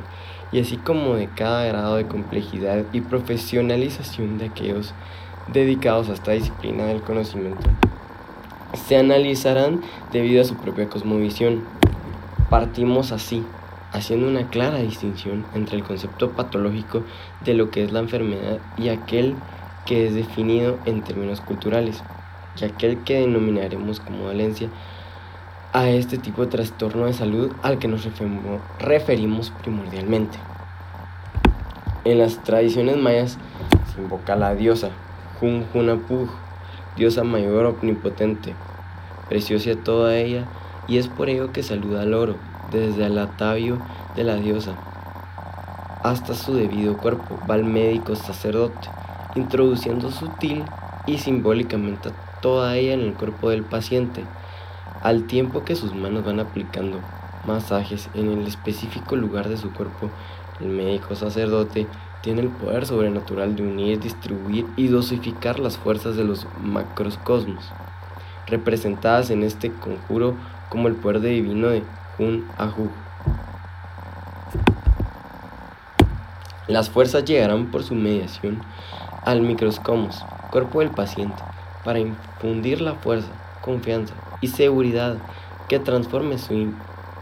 [0.51, 4.93] y así como de cada grado de complejidad y profesionalización de aquellos
[5.51, 7.69] dedicados a esta disciplina del conocimiento
[8.75, 9.81] se analizarán
[10.11, 11.63] debido a su propia cosmovisión.
[12.49, 13.43] Partimos así,
[13.91, 17.03] haciendo una clara distinción entre el concepto patológico
[17.43, 19.35] de lo que es la enfermedad y aquel
[19.85, 22.03] que es definido en términos culturales,
[22.59, 24.69] y aquel que denominaremos como dolencia
[25.75, 28.07] a este tipo de trastorno de salud al que nos
[28.79, 30.37] referimos primordialmente.
[32.05, 33.37] En las tradiciones mayas
[33.93, 34.91] se invoca a la diosa
[35.37, 36.29] Jun Junapuj,
[36.95, 38.55] diosa mayor omnipotente,
[39.27, 40.45] preciosa toda ella,
[40.87, 42.37] y es por ello que saluda al oro,
[42.71, 43.77] desde el atavio
[44.15, 44.75] de la diosa
[46.03, 48.87] hasta su debido cuerpo, va el médico sacerdote,
[49.35, 50.63] introduciendo sutil
[51.05, 52.11] y simbólicamente
[52.41, 54.23] toda ella en el cuerpo del paciente,
[55.05, 56.99] al tiempo que sus manos van aplicando
[57.45, 60.09] masajes en el específico lugar de su cuerpo.
[60.59, 61.85] El médico sacerdote
[62.21, 67.71] tiene el poder sobrenatural de unir, distribuir y dosificar las fuerzas de los macrocosmos,
[68.47, 70.33] representadas en este conjuro
[70.69, 71.83] como el poder divino de
[72.17, 72.89] Hun Ahu.
[76.67, 78.59] Las fuerzas llegarán por su mediación
[79.23, 81.43] al microscomos, cuerpo del paciente,
[81.83, 83.29] para infundir la fuerza,
[83.61, 85.17] confianza y seguridad
[85.67, 86.73] que transforme su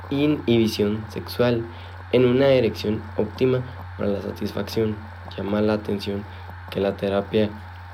[0.10, 1.66] inhibición sexual
[2.12, 3.62] en una erección óptima
[3.98, 4.96] para la satisfacción.
[5.36, 6.24] Llama la atención
[6.70, 7.50] que la terapia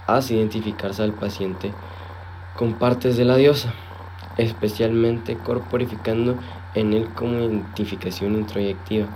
[0.07, 1.71] hace identificarse al paciente
[2.57, 3.73] con partes de la diosa,
[4.37, 6.35] especialmente corporificando
[6.73, 9.07] en él como identificación introyectiva,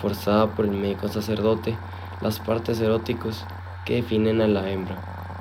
[0.00, 1.76] forzada por el médico sacerdote,
[2.20, 3.44] las partes eróticos
[3.84, 4.96] que definen a la hembra.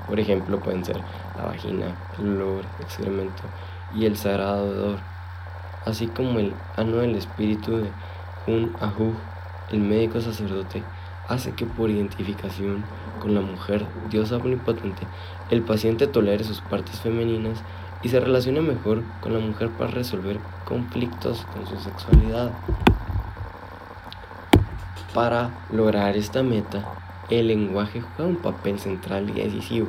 [0.07, 0.97] Por ejemplo, pueden ser
[1.37, 3.43] la vagina, el olor, excremento
[3.95, 4.99] y el sagrado odor,
[5.85, 7.91] así como el ano del espíritu de
[8.47, 9.13] Hun Ahu,
[9.71, 10.83] el médico sacerdote,
[11.27, 12.83] hace que por identificación
[13.21, 15.07] con la mujer, diosa omnipotente,
[15.49, 17.61] el paciente tolere sus partes femeninas
[18.03, 22.51] y se relacione mejor con la mujer para resolver conflictos con su sexualidad.
[25.13, 26.83] Para lograr esta meta,
[27.29, 29.87] el lenguaje juega un papel central y decisivo.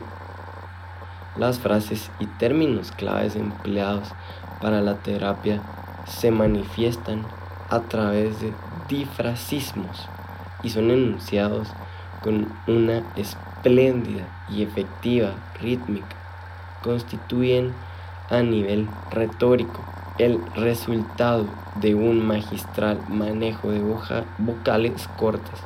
[1.37, 4.09] Las frases y términos claves empleados
[4.61, 5.63] para la terapia
[6.07, 7.25] se manifiestan
[7.71, 8.53] a través de
[8.89, 10.09] difrasismos
[10.63, 11.69] y son enunciados
[12.23, 16.17] con una espléndida y efectiva rítmica.
[16.83, 17.73] Constituyen
[18.29, 19.81] a nivel retórico
[20.19, 23.81] el resultado de un magistral manejo de
[24.39, 25.61] vocales cortas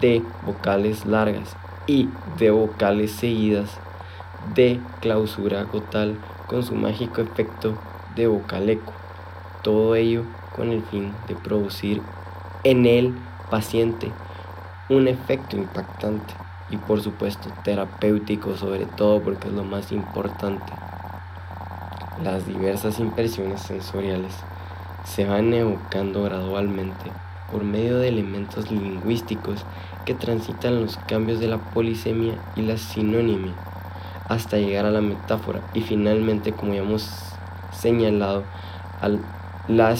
[0.00, 1.56] de vocales largas
[1.86, 3.78] y de vocales seguidas
[4.54, 6.16] de clausura gotal
[6.46, 7.76] con su mágico efecto
[8.14, 8.92] de vocal eco.
[9.62, 10.24] Todo ello
[10.54, 12.00] con el fin de producir
[12.64, 13.14] en el
[13.50, 14.10] paciente
[14.88, 16.34] un efecto impactante
[16.70, 20.72] y por supuesto terapéutico sobre todo porque es lo más importante.
[22.22, 24.32] Las diversas impresiones sensoriales
[25.04, 27.10] se van evocando gradualmente
[27.52, 29.64] por medio de elementos lingüísticos
[30.04, 33.52] que transitan los cambios de la polisemia y la sinónimia
[34.28, 37.08] hasta llegar a la metáfora y finalmente como ya hemos
[37.72, 38.44] señalado
[39.68, 39.94] la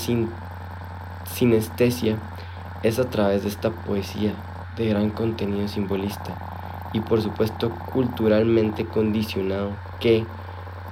[1.27, 2.17] sinestesia
[2.83, 4.33] es a través de esta poesía
[4.77, 6.37] de gran contenido simbolista
[6.93, 10.25] y por supuesto culturalmente condicionado que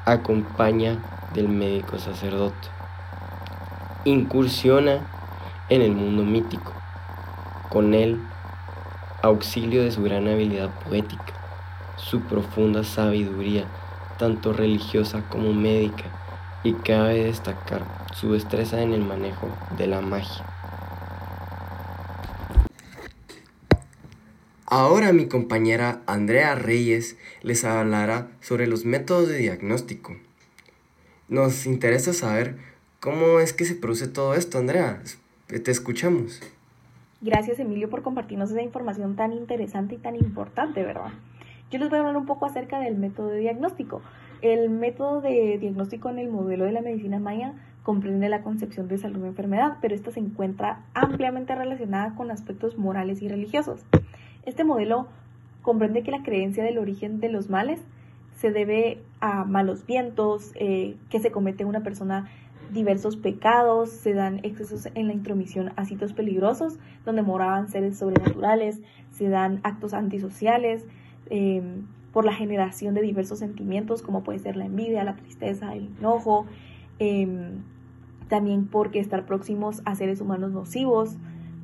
[0.05, 0.99] acompaña
[1.33, 2.69] del médico sacerdote.
[4.05, 5.01] Incursiona
[5.69, 6.73] en el mundo mítico,
[7.71, 8.21] con el
[9.23, 11.33] auxilio de su gran habilidad poética,
[12.05, 13.65] su profunda sabiduría,
[14.19, 16.05] tanto religiosa como médica,
[16.63, 17.83] y cabe destacar
[18.15, 19.49] su destreza en el manejo
[19.79, 20.45] de la magia.
[24.67, 30.17] Ahora mi compañera Andrea Reyes les hablará sobre los métodos de diagnóstico.
[31.29, 32.59] Nos interesa saber
[33.01, 35.03] cómo es que se produce todo esto, Andrea.
[35.47, 36.41] Te escuchamos.
[37.21, 41.13] Gracias Emilio por compartirnos esa información tan interesante y tan importante, ¿verdad?
[41.75, 44.01] Yo les voy a hablar un poco acerca del método de diagnóstico.
[44.43, 48.97] El método de diagnóstico en el modelo de la medicina maya comprende la concepción de
[48.97, 53.85] salud o enfermedad, pero esta se encuentra ampliamente relacionada con aspectos morales y religiosos.
[54.47, 55.09] Este modelo
[55.63, 57.81] comprende que la creencia del origen de los males
[58.37, 62.31] se debe a malos vientos, eh, que se comete una persona
[62.73, 68.81] diversos pecados, se dan excesos en la intromisión a sitios peligrosos donde moraban seres sobrenaturales,
[69.11, 70.87] se dan actos antisociales
[71.31, 75.91] em, por la generación de diversos sentimientos como puede ser la envidia, la tristeza, el
[75.99, 76.47] enojo,
[76.99, 77.63] em,
[78.29, 81.17] también porque estar próximos a seres humanos nocivos,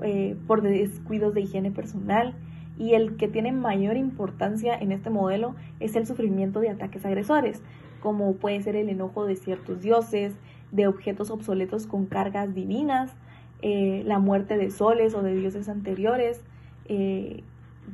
[0.02, 2.34] eh, por descuidos de higiene personal,
[2.78, 7.62] y el que tiene mayor importancia en este modelo es el sufrimiento de ataques agresores,
[8.00, 10.34] como puede ser el enojo de ciertos dioses,
[10.72, 13.14] de objetos obsoletos con cargas divinas,
[13.62, 16.42] eh, la muerte de soles o de dioses anteriores,
[16.86, 17.42] eh,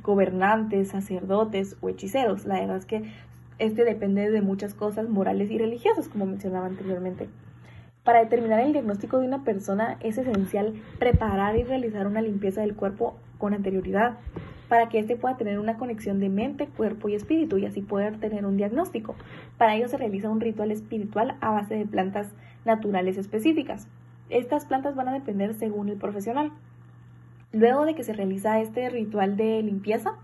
[0.03, 2.47] gobernantes, sacerdotes o hechiceros.
[2.47, 3.05] La verdad es que
[3.59, 7.28] este depende de muchas cosas morales y religiosas, como mencionaba anteriormente.
[8.05, 12.76] Para determinar el diagnóstico de una persona es esencial preparar y realizar una limpieza del
[12.76, 14.18] cuerpo con anterioridad
[14.68, 18.18] para que éste pueda tener una conexión de mente, cuerpo y espíritu y así poder
[18.18, 19.14] tener un diagnóstico.
[19.59, 22.28] Para ello se realiza un ritual espiritual a base de plantas
[22.64, 23.88] naturales específicas.
[24.28, 26.53] Estas plantas van a depender según el profesional.
[27.53, 30.14] Luego de que se realiza este ritual de limpieza,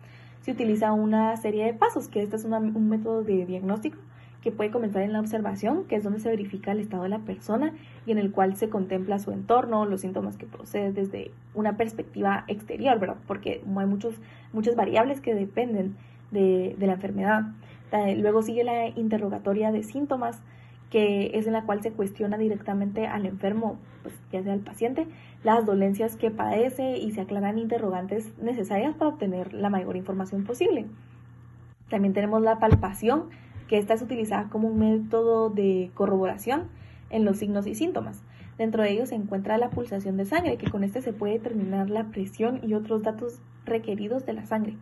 [0.40, 3.98] se utiliza una serie de pasos, que este es un método de diagnóstico
[4.42, 7.20] que puede comenzar en la observación, que es donde se verifica el estado de la
[7.20, 7.72] persona
[8.06, 12.44] y en el cual se contempla su entorno, los síntomas que proceden desde una perspectiva
[12.48, 13.16] exterior, ¿verdad?
[13.28, 14.20] Porque hay muchos,
[14.52, 15.96] muchas variables que dependen
[16.32, 17.44] de, de la enfermedad.
[18.16, 20.42] Luego sigue la interrogatoria de síntomas,
[20.92, 25.06] que es en la cual se cuestiona directamente al enfermo, pues ya sea al paciente,
[25.42, 30.84] las dolencias que padece y se aclaran interrogantes necesarias para obtener la mayor información posible.
[31.88, 33.30] También tenemos la palpación,
[33.68, 36.64] que esta es utilizada como un método de corroboración
[37.08, 38.22] en los signos y síntomas.
[38.58, 41.88] Dentro de ellos se encuentra la pulsación de sangre, que con este se puede determinar
[41.88, 44.76] la presión y otros datos requeridos de la sangre.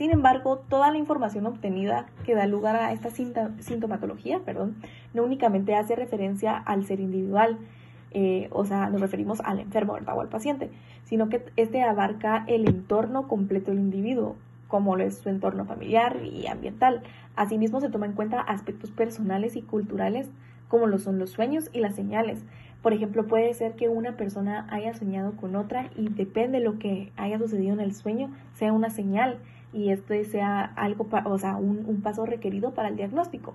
[0.00, 4.76] Sin embargo, toda la información obtenida que da lugar a esta sintomatología, perdón,
[5.12, 7.58] no únicamente hace referencia al ser individual,
[8.10, 10.70] eh, o sea, nos referimos al enfermo o al paciente,
[11.04, 14.36] sino que este abarca el entorno completo del individuo,
[14.68, 17.02] como lo es su entorno familiar y ambiental.
[17.36, 20.30] Asimismo, se toma en cuenta aspectos personales y culturales,
[20.68, 22.42] como lo son los sueños y las señales.
[22.80, 26.78] Por ejemplo, puede ser que una persona haya soñado con otra y depende de lo
[26.78, 29.40] que haya sucedido en el sueño, sea una señal
[29.72, 33.54] y esto sea algo, o sea, un, paso requerido para el diagnóstico.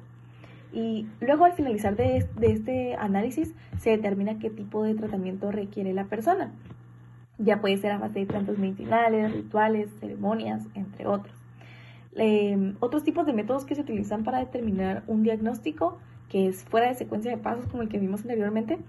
[0.74, 5.94] Y luego al finalizar de, de, este análisis se determina qué tipo de tratamiento requiere
[5.94, 6.52] la persona.
[7.38, 11.36] Ya puede ser a base de plantas medicinales, rituales, ceremonias, entre otros.
[12.16, 15.98] Em, otros tipos de métodos que se utilizan para determinar un diagnóstico
[16.30, 18.80] que es fuera de secuencia de pasos como el que vimos anteriormente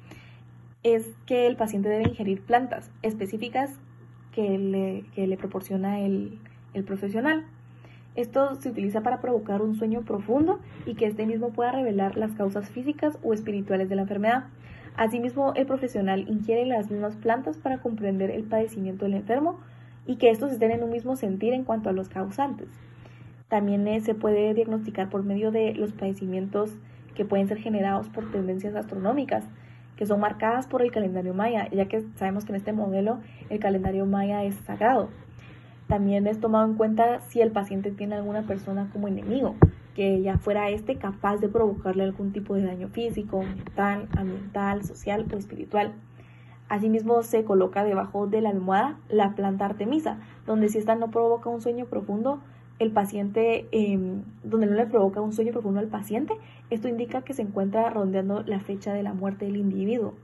[0.85, 3.71] es que el paciente debe ingerir plantas específicas
[4.31, 6.39] que le, que le proporciona el,
[6.77, 7.45] el profesional.
[8.15, 12.33] Esto se utiliza para provocar un sueño profundo y que este mismo pueda revelar las
[12.33, 14.45] causas físicas o espirituales de la enfermedad.
[14.97, 19.59] Asimismo, el profesional ingiere las mismas plantas para comprender el padecimiento del enfermo
[20.07, 22.69] y que estos estén en un mismo sentir en cuanto a los causantes.
[23.49, 26.75] También eh, se puede diagnosticar por medio de los padecimientos
[27.15, 29.45] que pueden ser generados por tendencias astronómicas,
[29.97, 33.21] que son marcadas por el calendario maya, ya que sabemos que en este modelo
[33.51, 35.11] el calendario maya es sagrado.
[35.89, 39.55] También es tomado en cuenta si el paciente tiene alguna persona como enemigo,
[39.95, 45.27] que ya fuera este capaz de provocarle algún tipo de daño físico, mental, ambiental, social
[45.33, 45.93] o espiritual.
[46.69, 51.49] Asimismo, se coloca debajo de la almohada la planta artemisa, donde si esta no provoca
[51.49, 52.41] un sueño profundo,
[52.79, 56.35] el paciente, em, donde no le provoca un sueño profundo al paciente,
[56.69, 60.15] esto indica que se encuentra rondeando la fecha de la muerte del individuo.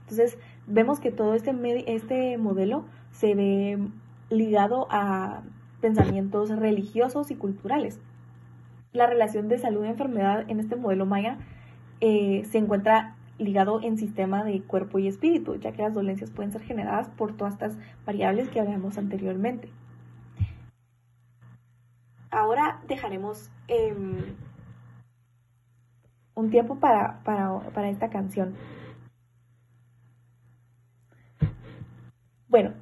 [0.00, 1.54] Entonces, vemos que todo este,
[1.94, 3.78] este modelo se ve
[4.30, 5.42] ligado a
[5.80, 8.00] pensamientos religiosos y culturales.
[8.92, 11.38] La relación de salud-enfermedad en este modelo maya
[12.00, 16.52] eh, se encuentra ligado en sistema de cuerpo y espíritu, ya que las dolencias pueden
[16.52, 19.70] ser generadas por todas estas variables que hablamos anteriormente.
[22.30, 24.36] Ahora dejaremos em,
[26.34, 28.54] un tiempo para, para esta canción.
[32.48, 32.72] Bueno,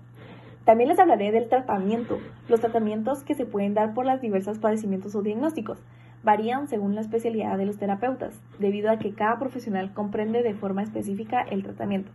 [0.69, 5.15] también les hablaré del tratamiento, los tratamientos que se pueden dar por los diversos padecimientos
[5.15, 5.79] o diagnósticos
[6.23, 10.83] varían según la especialidad de los terapeutas, debido a que cada profesional comprende de forma
[10.83, 12.13] específica el tratamiento.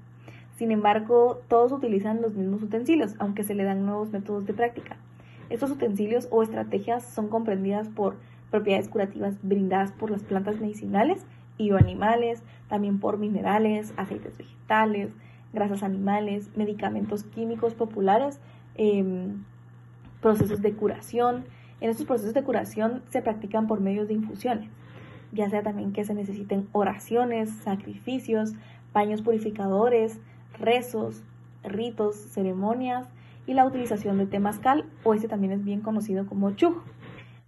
[0.55, 4.97] Sin embargo, todos utilizan los mismos utensilios, aunque se le dan nuevos métodos de práctica.
[5.49, 8.17] Estos utensilios o estrategias son comprendidas por
[8.51, 11.25] propiedades curativas brindadas por las plantas medicinales
[11.57, 15.09] y o animales, también por minerales, aceites vegetales,
[15.53, 18.39] grasas animales, medicamentos químicos populares,
[18.75, 19.43] em,
[20.21, 21.45] procesos de curación,
[21.79, 24.69] en estos procesos de curación se practican por medios de infusiones,
[25.31, 28.53] ya sea también que se necesiten oraciones, sacrificios,
[28.93, 30.19] baños purificadores,
[30.57, 31.23] rezos,
[31.63, 33.07] ritos, ceremonias
[33.45, 36.83] y la utilización de temazcal o este también es bien conocido como chuj.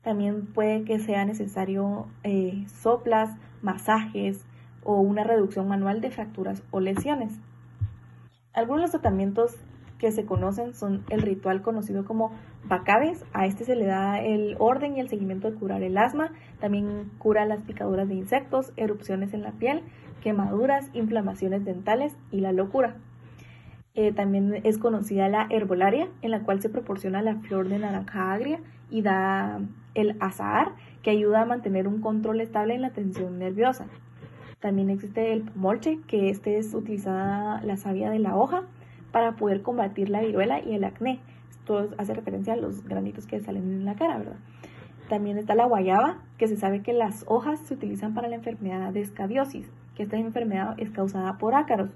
[0.02, 4.46] También puede que sea necesario eh, soplas, masajes
[4.84, 7.40] o una reducción manual de fracturas o lesiones.
[8.56, 9.58] Algunos de los tratamientos
[9.98, 12.32] que se conocen son el ritual conocido como
[12.68, 13.26] Bacabes.
[13.34, 16.32] A este se le da el orden y el seguimiento de curar el asma.
[16.60, 19.84] También cura las picaduras de insectos, erupciones en la piel,
[20.22, 22.96] quemaduras, inflamaciones dentales y la locura.
[23.94, 28.34] Eh, también es conocida la herbolaria, en la cual se proporciona la flor de naranja
[28.34, 29.60] agria y da
[29.94, 33.86] el azahar, que ayuda a mantener un control estable en la tensión nerviosa.
[34.60, 38.64] También existe el pomolche, que este es utilizada la savia de la hoja
[39.12, 41.20] para poder combatir la viruela y el acné.
[41.50, 44.38] Esto hace referencia a los granitos que salen en la cara, ¿verdad?
[45.10, 48.92] También está la guayaba, que se sabe que las hojas se utilizan para la enfermedad
[48.92, 51.92] de escabiosis, que esta enfermedad es causada por ácaros.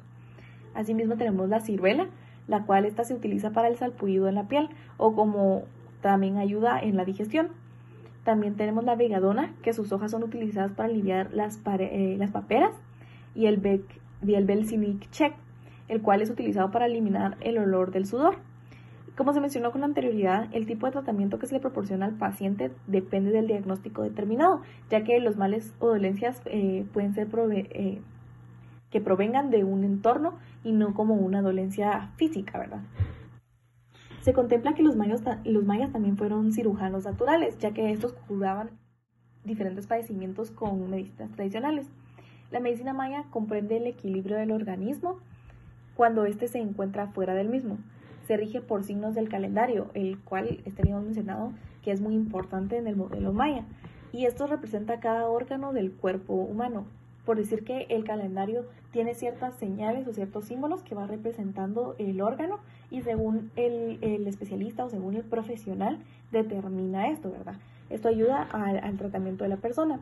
[0.76, 2.08] Asimismo tenemos la ciruela,
[2.48, 5.64] la cual esta se utiliza para el salpullido en la piel o como
[6.02, 7.50] también ayuda en la digestión.
[8.24, 12.72] También tenemos la vegadona, que sus hojas son utilizadas para aliviar las, eh, las paperas,
[13.36, 13.84] y el, bec,
[14.26, 15.34] y el check,
[15.88, 18.38] el cual es utilizado para eliminar el olor del sudor.
[19.16, 22.72] Como se mencionó con anterioridad, el tipo de tratamiento que se le proporciona al paciente
[22.88, 28.02] depende del diagnóstico determinado, ya que los males o dolencias eh, pueden ser eh,
[28.92, 32.80] que provengan de un entorno y no como una dolencia física, ¿verdad?
[34.22, 35.24] Se contempla que los mayas,
[35.64, 38.72] mayas también fueron cirujanos naturales, ya que estos curaban
[39.46, 41.88] diferentes padecimientos con medicinas tradicionales.
[42.52, 45.20] La medicina maya comprende el equilibrio del organismo,
[45.96, 47.78] cuando éste se encuentra fuera del mismo.
[48.28, 52.88] Se rige por signos del calendario, el cual estaríamos mencionado que es muy importante en
[52.88, 53.64] el modelo maya.
[54.12, 56.86] Y esto representa cada órgano del cuerpo humano.
[57.30, 62.22] Por decir que el calendario tiene ciertas señales o ciertos símbolos que va representando el
[62.22, 62.58] órgano
[62.90, 66.00] y según el, especialista o según el profesional
[66.32, 67.54] determina esto, ¿verdad?
[67.92, 70.00] Esto ayuda al, tratamiento de la persona.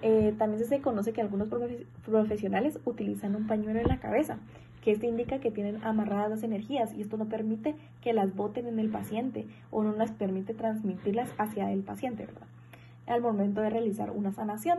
[0.00, 1.50] Eh, también se conoce que algunos
[2.06, 4.38] profesionales utilizan un pañuelo en la cabeza
[4.82, 8.68] que esto indica que tienen amarradas las energías y esto no permite que las boten
[8.68, 12.46] en el paciente o no las permite transmitirlas hacia el paciente, ¿verdad?
[13.06, 14.78] Al momento de realizar una sanación.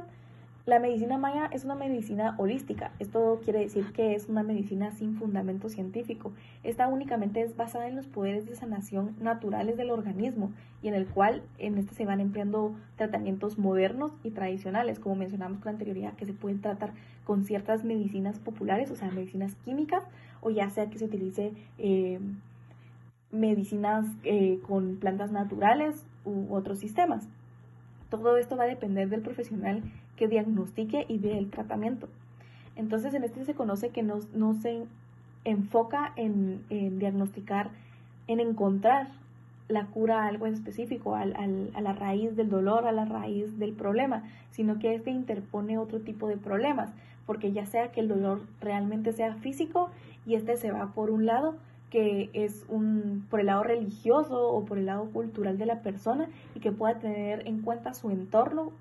[0.66, 2.90] La medicina maya es una medicina holística.
[2.98, 6.32] Esto quiere decir que es una medicina sin fundamento científico.
[6.64, 10.52] Esta únicamente es basada en los poderes de sanación naturales del organismo
[10.82, 15.60] y en el cual en este se van empleando tratamientos modernos y tradicionales, como mencionamos
[15.60, 16.94] con anterioridad, que se pueden tratar
[17.26, 20.04] con ciertas medicinas populares, o sea, medicinas químicas,
[20.42, 22.20] o ya sea que se utilice eh,
[23.30, 27.28] medicinas eh, con plantas naturales u otros sistemas.
[28.10, 29.84] Todo esto va a depender del profesional
[30.16, 32.08] que diagnostique y dé el tratamiento.
[32.76, 34.86] Entonces, en este se conoce que no, se
[35.44, 36.66] enfoca en,
[37.00, 37.70] diagnosticar,
[38.28, 39.08] en encontrar
[39.68, 43.74] la cura a algo en específico, a la raíz del dolor, a la raíz del
[43.74, 46.92] problema, sino que este interpone otro tipo de problemas,
[47.26, 49.90] porque ya sea que el dolor realmente sea físico
[50.26, 51.56] y este se va por un lado,
[51.90, 56.28] que es un por el lado religioso o por el lado cultural de la persona
[56.54, 58.72] y que pueda tener en cuenta su entorno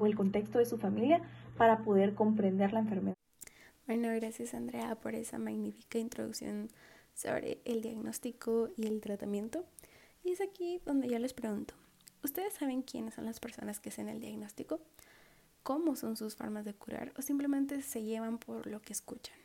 [0.00, 1.20] o el contexto de su familia
[1.56, 3.14] para poder comprender la enfermedad.
[3.86, 6.70] Bueno, gracias Andrea por esa magnífica introducción
[7.14, 9.64] sobre el diagnóstico y el tratamiento.
[10.24, 11.74] Y es aquí donde yo les pregunto,
[12.22, 14.80] ¿ustedes saben quiénes son las personas que hacen el diagnóstico?
[15.62, 17.12] ¿Cómo son sus formas de curar?
[17.18, 19.36] ¿O simplemente se llevan por lo que escuchan?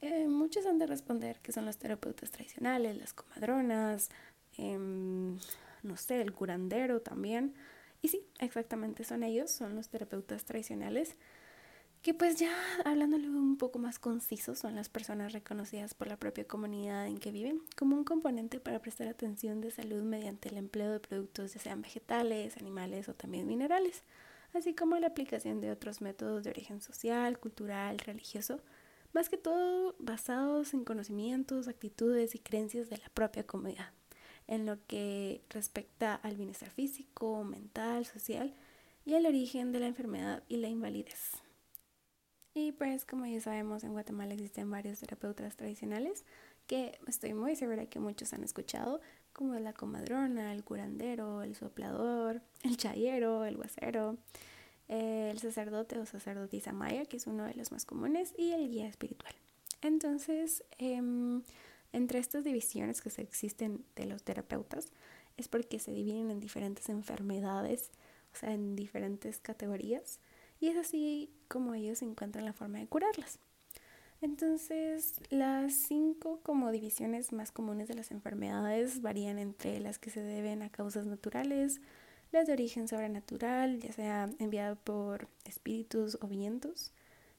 [0.00, 4.10] Eh, muchos han de responder que son los terapeutas tradicionales, las comadronas,
[4.56, 5.38] em,
[5.84, 7.54] no sé, el curandero también.
[8.02, 11.16] Y sí, exactamente son ellos, son los terapeutas tradicionales
[12.02, 12.52] que pues ya
[12.84, 17.30] hablándole un poco más conciso son las personas reconocidas por la propia comunidad en que
[17.30, 21.60] viven como un componente para prestar atención de salud mediante el empleo de productos ya
[21.60, 24.02] sean vegetales, animales o también minerales,
[24.52, 28.60] así como la aplicación de otros métodos de origen social, cultural, religioso,
[29.12, 33.92] más que todo basados en conocimientos, actitudes y creencias de la propia comunidad,
[34.52, 38.52] en lo que respecta al bienestar físico, mental, social
[39.06, 41.38] y al origen de la enfermedad y la invalidez.
[42.52, 46.26] Y pues como ya sabemos, en Guatemala existen varios terapeutas tradicionales
[46.66, 49.00] que estoy muy segura que muchos han escuchado,
[49.32, 54.18] como la comadrona, el curandero, el soplador, el chayero, el guacero,
[54.88, 58.86] el sacerdote o sacerdotisa maya, que es uno de los más comunes, y el guía
[58.86, 59.34] espiritual.
[59.80, 61.42] Entonces, em,
[61.92, 64.92] entre estas divisiones que se existen de los terapeutas,
[65.36, 67.90] es porque se dividen en diferentes enfermedades,
[68.34, 70.20] o sea, en diferentes categorías
[70.62, 73.40] y es así como ellos encuentran la forma de curarlas.
[74.20, 80.20] Entonces, las cinco como divisiones más comunes de las enfermedades varían entre las que se
[80.20, 81.80] deben a causas naturales,
[82.30, 86.92] las de origen sobrenatural, ya sea enviado por espíritus o vientos,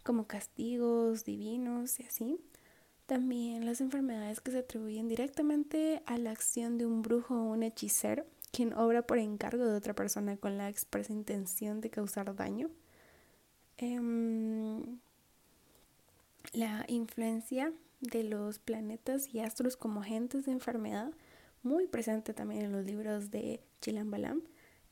[0.03, 2.37] como castigos divinos y así.
[3.05, 7.63] También las enfermedades que se atribuyen directamente a la acción de un brujo o un
[7.63, 12.69] hechicero, quien obra por encargo de otra persona con la expresa intención de causar daño.
[13.77, 14.99] Em,
[16.53, 21.11] la influencia de los planetas y astros como agentes de enfermedad,
[21.61, 24.43] muy presente también en los libros de Chilambalam,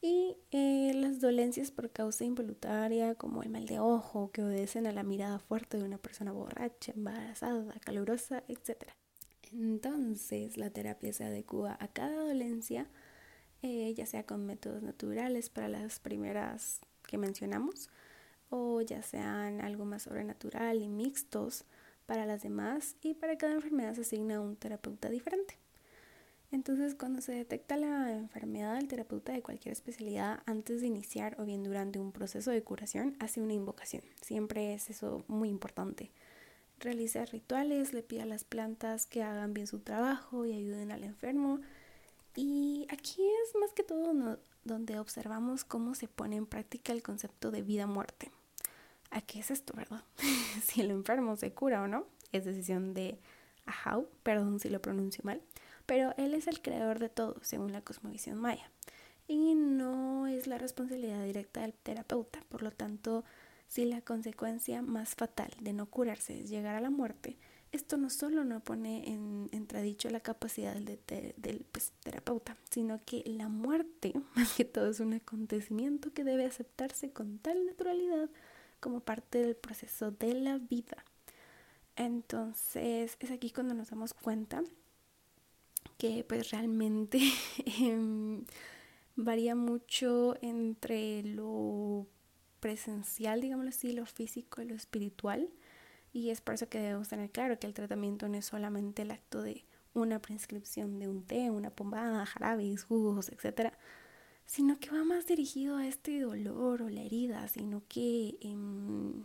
[0.02, 4.91] y eh, las dolencias por causa involuntaria, como el mal de ojo, que obedecen a
[4.91, 8.91] la mirada fuerte de una persona borracha, embarazada, calurosa, etc.
[9.52, 12.88] Entonces, la terapia se adecua a cada dolencia,
[13.62, 17.89] eh, ya sea con métodos naturales para las primeras que mencionamos,
[18.49, 21.66] o ya sean algo más sobrenatural y mixtos
[22.08, 25.61] para las demás y para cada enfermedad se asigna un terapeuta diferente.
[26.52, 31.45] Entonces, cuando se detecta la enfermedad, el terapeuta de cualquier especialidad, antes de iniciar o
[31.45, 34.04] bien durante un proceso de curación, hace una invocación.
[34.22, 36.12] Siempre es eso muy importante.
[36.80, 41.04] Realiza rituales, le pide a las plantas que hagan bien su trabajo y ayuden al
[41.04, 41.62] enfermo.
[42.36, 47.52] Y aquí es más que todo donde observamos cómo se pone en práctica el concepto
[47.52, 48.32] de vida-muerte.
[49.12, 50.04] ¿a qué es esto, verdad?
[50.64, 53.20] si el enfermo se cura o no, es decisión de
[53.66, 55.41] Ahau, perdón si lo pronuncio mal,
[55.91, 58.71] pero él es el creador de todo, según la cosmovisión maya,
[59.27, 63.25] y no es la responsabilidad directa del terapeuta, por lo tanto,
[63.67, 67.35] si la consecuencia más fatal de no curarse es llegar a la muerte,
[67.73, 73.49] esto no solo no pone en entredicho la capacidad del pues, terapeuta, sino que la
[73.49, 78.29] muerte, más que todo, es un acontecimiento que debe aceptarse con tal naturalidad
[78.79, 81.03] como parte del proceso de la vida.
[81.97, 84.63] Entonces es aquí cuando nos damos cuenta
[86.02, 87.20] que pues realmente
[87.80, 88.43] em,
[89.16, 92.08] varía mucho entre lo
[92.60, 95.47] presencial, digámoslo así, lo físico y lo espiritual.
[96.12, 99.12] Y es por eso que debemos tener claro que el tratamiento no es solamente el
[99.12, 103.78] acto de una prescripción de un té, una pomada, jarabes, jugos, etcétera,
[104.47, 109.24] sino que va más dirigido a este dolor o la herida, sino que em,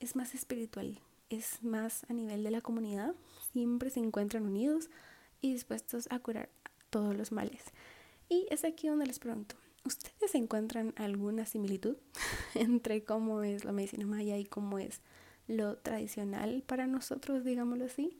[0.00, 0.98] es más espiritual,
[1.28, 3.14] es más a nivel de la comunidad,
[3.52, 4.88] siempre se encuentran unidos
[5.44, 6.48] y dispuestos a curar
[6.88, 7.62] todos los males.
[8.30, 11.96] Y es aquí donde les pregunto, ¿ustedes encuentran alguna similitud
[12.54, 15.02] entre cómo es la medicina maya y cómo es
[15.46, 18.18] lo tradicional para nosotros, digámoslo así?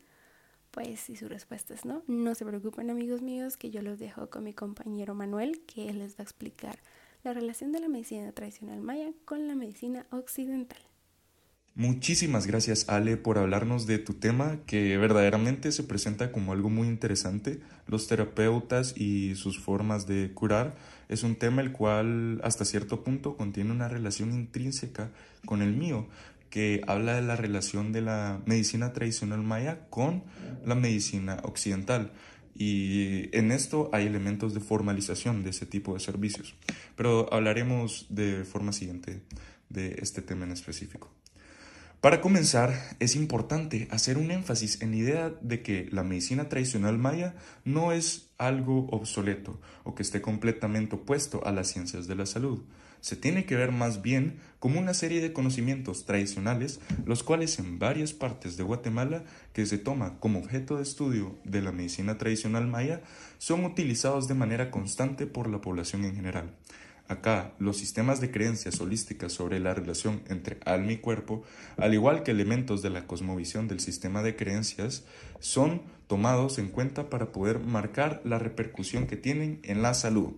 [0.70, 4.28] Pues si su respuesta es no, no se preocupen amigos míos que yo los dejo
[4.28, 6.80] con mi compañero Manuel que él les va a explicar
[7.22, 10.82] la relación de la medicina tradicional maya con la medicina occidental.
[11.76, 16.86] Muchísimas gracias Ale por hablarnos de tu tema que verdaderamente se presenta como algo muy
[16.86, 17.58] interesante.
[17.88, 20.76] Los terapeutas y sus formas de curar
[21.08, 25.10] es un tema el cual hasta cierto punto contiene una relación intrínseca
[25.46, 26.06] con el mío,
[26.48, 30.22] que habla de la relación de la medicina tradicional maya con
[30.64, 32.12] la medicina occidental.
[32.54, 36.54] Y en esto hay elementos de formalización de ese tipo de servicios.
[36.94, 39.22] Pero hablaremos de forma siguiente
[39.70, 41.10] de este tema en específico.
[42.04, 46.98] Para comenzar, es importante hacer un énfasis en la idea de que la medicina tradicional
[46.98, 47.34] maya
[47.64, 52.62] no es algo obsoleto o que esté completamente opuesto a las ciencias de la salud,
[53.00, 57.78] se tiene que ver más bien como una serie de conocimientos tradicionales, los cuales en
[57.78, 59.24] varias partes de Guatemala,
[59.54, 63.00] que se toma como objeto de estudio de la medicina tradicional maya,
[63.38, 66.54] son utilizados de manera constante por la población en general.
[67.06, 71.42] Acá, los sistemas de creencias holísticas sobre la relación entre alma y cuerpo,
[71.76, 75.04] al igual que elementos de la cosmovisión del sistema de creencias,
[75.38, 80.32] son tomados en cuenta para poder marcar la repercusión que tienen en la salud.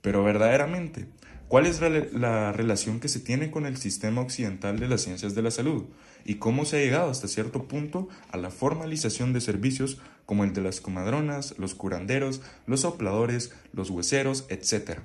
[0.00, 1.06] Pero verdaderamente,
[1.46, 5.42] ¿cuál es la relación que se tiene con el sistema occidental de las ciencias de
[5.42, 5.84] la salud?
[6.24, 10.54] ¿Y cómo se ha llegado hasta cierto punto a la formalización de servicios como el
[10.54, 15.02] de las comadronas, los curanderos, los sopladores, los hueseros, etcétera?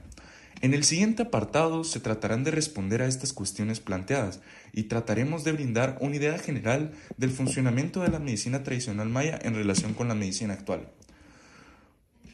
[0.63, 4.39] En el siguiente apartado se tratarán de responder a estas cuestiones planteadas
[4.71, 9.55] y trataremos de brindar una idea general del funcionamiento de la medicina tradicional maya en
[9.55, 10.87] relación con la medicina actual.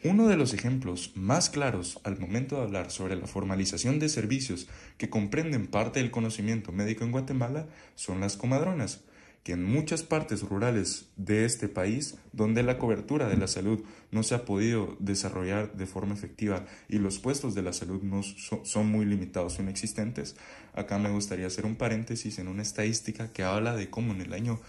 [0.04, 4.68] Uno de los ejemplos más claros al momento de hablar sobre la formalización de servicios
[5.00, 7.66] que comprenden parte del conocimiento médico en Guatemala
[7.96, 9.02] son las comadronas,
[9.44, 14.24] que en muchas partes rurales de este país, donde la cobertura de la salud no
[14.24, 18.88] se ha podido desarrollar de forma efectiva y los puestos de la salud no son
[18.88, 20.36] muy limitados o inexistentes,
[20.74, 24.34] acá me gustaría hacer un paréntesis en una estadística que habla de cómo en el
[24.34, 24.60] año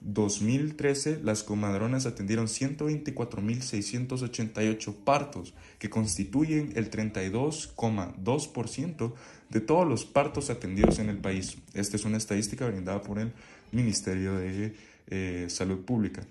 [0.00, 9.12] 2013 las comadronas atendieron 124.688 partos, que constituyen el 32,2%
[9.48, 11.58] de todos los partos atendidos en el país.
[11.74, 13.32] Esta es una estadística brindada por el
[13.72, 14.74] Ministerio de
[15.08, 16.22] eh, Salud Pública.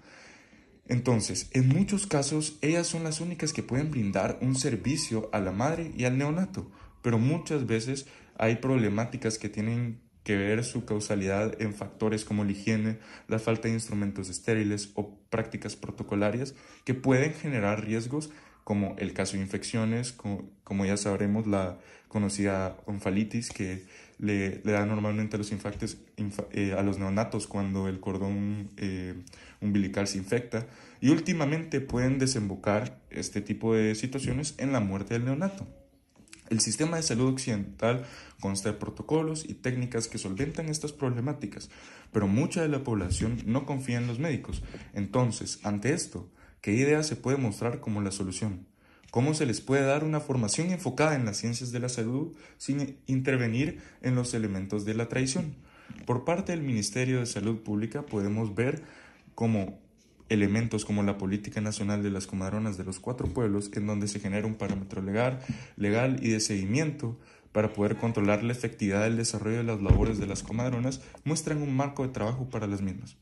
[0.88, 5.52] Entonces, en muchos casos, ellas son las únicas que pueden brindar un servicio a la
[5.52, 6.72] madre y al neonato,
[7.02, 8.08] pero muchas veces
[8.38, 13.68] hay problemáticas que tienen que ver su causalidad en factores como la higiene, la falta
[13.68, 18.30] de instrumentos estériles o prácticas protocolarias que pueden generar riesgos
[18.66, 21.80] como el caso de infecciones, como, ya sabremos la
[22.10, 23.86] conocida onfalitis que
[24.20, 25.98] le, da normalmente los, infactes,
[26.52, 29.16] eh, a los neonatos cuando el cordón eh,
[29.62, 30.68] umbilical se infecta
[31.02, 35.68] y últimamente pueden desembocar este tipo de situaciones en la muerte del neonato.
[36.50, 38.06] El sistema de salud occidental
[38.40, 41.70] consta de protocolos y técnicas que solventan estas problemáticas,
[42.14, 44.64] pero mucha de la población no confía en los médicos.
[44.94, 48.66] Entonces, ante esto, ¿qué idea se puede mostrar como la solución?
[49.12, 52.98] ¿Cómo se les puede dar una formación enfocada en las ciencias de la salud sin
[53.08, 55.56] intervenir en los elementos de la tradición?
[56.06, 58.84] Por parte del Ministerio de Salud Pública podemos ver
[59.34, 59.80] cómo
[60.28, 64.20] elementos como la política nacional de las comadronas de los cuatro pueblos, en donde se
[64.20, 67.18] genera un parámetro legal y de seguimiento
[67.54, 71.74] para poder controlar la efectividad del desarrollo de las labores de las comadronas, muestran un
[71.74, 73.16] marco de trabajo para las mismas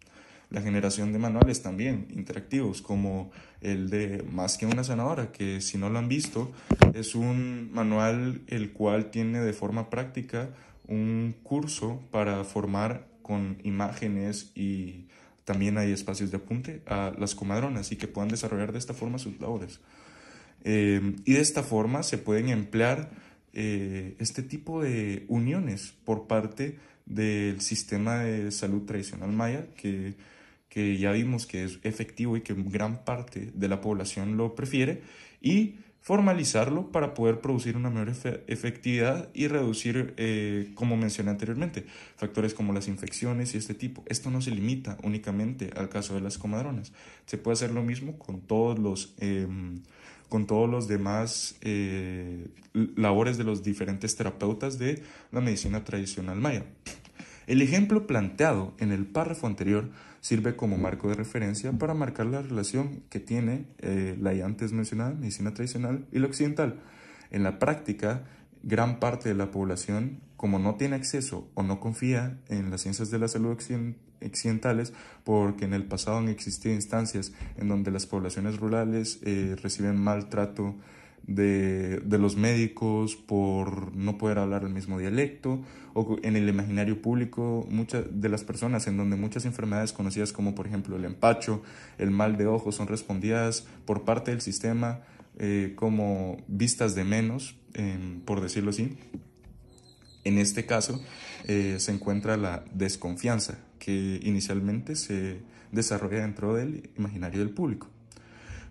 [0.49, 3.31] la generación de manuales también interactivos, como
[3.61, 6.51] el de Más que una sanadora, que si no lo han visto,
[6.93, 10.49] es un manual el cual tiene de forma práctica
[10.87, 15.07] un curso para formar con imágenes y
[15.45, 19.17] también hay espacios de apunte a las comadronas y que puedan desarrollar de esta forma
[19.17, 19.79] sus labores.
[20.63, 23.11] Eh, y de esta forma se pueden emplear
[23.53, 30.15] eh, este tipo de uniones por parte del sistema de salud tradicional maya que
[30.69, 35.01] que ya vimos que es efectivo y que gran parte de la población lo prefiere,
[35.41, 38.13] y formalizarlo para poder producir una mayor
[38.45, 41.83] efectividad y reducir, eh, como mencioné anteriormente,
[42.15, 44.03] factores como las infecciones y este tipo.
[44.05, 46.93] Esto no se limita únicamente al caso de las comadronas.
[47.25, 49.81] Se puede hacer lo mismo con todos los, em,
[50.29, 52.49] con todos los demás eh,
[52.95, 55.01] labores de los diferentes terapeutas de
[55.31, 56.65] la medicina tradicional maya.
[57.47, 59.89] El ejemplo planteado en el párrafo anterior
[60.25, 64.73] sirve como marco de referencia para marcar la relación que tiene eh, la ya antes
[64.73, 66.81] mencionada medicina tradicional y la occidental.
[67.29, 68.23] En la práctica,
[68.63, 73.11] gran parte de la población, como no tiene acceso o no confía en las ciencias
[73.11, 73.55] de la salud
[74.19, 79.95] occidentales, porque en el pasado han existido instancias en donde las poblaciones rurales eh, reciben
[79.95, 80.73] maltrato
[81.27, 85.59] de, de, los médicos por no poder hablar el mismo dialecto,
[85.93, 90.53] o en el imaginario público muchas de las personas en donde muchas enfermedades conocidas como
[90.53, 91.63] por ejemplo el empacho,
[91.97, 95.01] el mal de ojo son respondidas por parte del sistema
[95.37, 97.55] eh, como vistas de menos,
[98.23, 98.97] por decirlo así.
[100.23, 101.01] En este caso
[101.47, 105.39] eh, se encuentra la desconfianza que inicialmente se
[105.71, 107.87] desarrolla dentro del imaginario del público.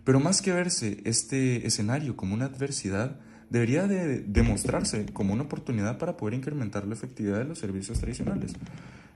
[0.04, 3.18] Pero más que verse este escenario como una adversidad,
[3.50, 8.54] debería de demostrarse como una oportunidad para poder incrementar la efectividad de los servicios tradicionales.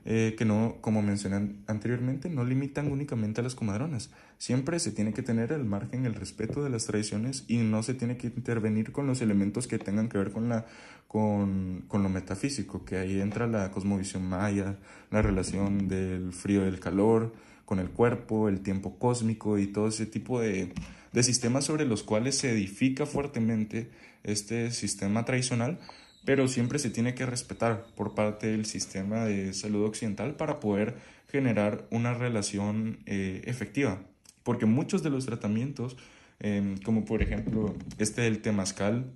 [0.05, 4.09] eh, que no, como mencioné anteriormente, no limitan únicamente a las comadronas.
[4.37, 7.93] Siempre se tiene que tener el margen, el respeto de las tradiciones y no se
[7.93, 10.65] tiene que intervenir con los elementos que tengan que ver con, la,
[11.07, 14.77] con, con lo metafísico, que ahí entra la cosmovisión maya,
[15.11, 17.33] la relación del frío y del calor,
[17.69, 20.73] con el cuerpo, el tiempo cósmico y todo ese tipo de,
[21.13, 23.91] de sistemas sobre los cuales se edifica fuertemente
[24.23, 25.77] este sistema tradicional,
[26.25, 30.95] pero siempre se tiene que respetar por parte del sistema de salud occidental para poder
[31.31, 34.01] generar una relación eh, efectiva.
[34.41, 35.95] Porque muchos de los tratamientos,
[36.39, 39.13] em, como por ejemplo este del temazcal,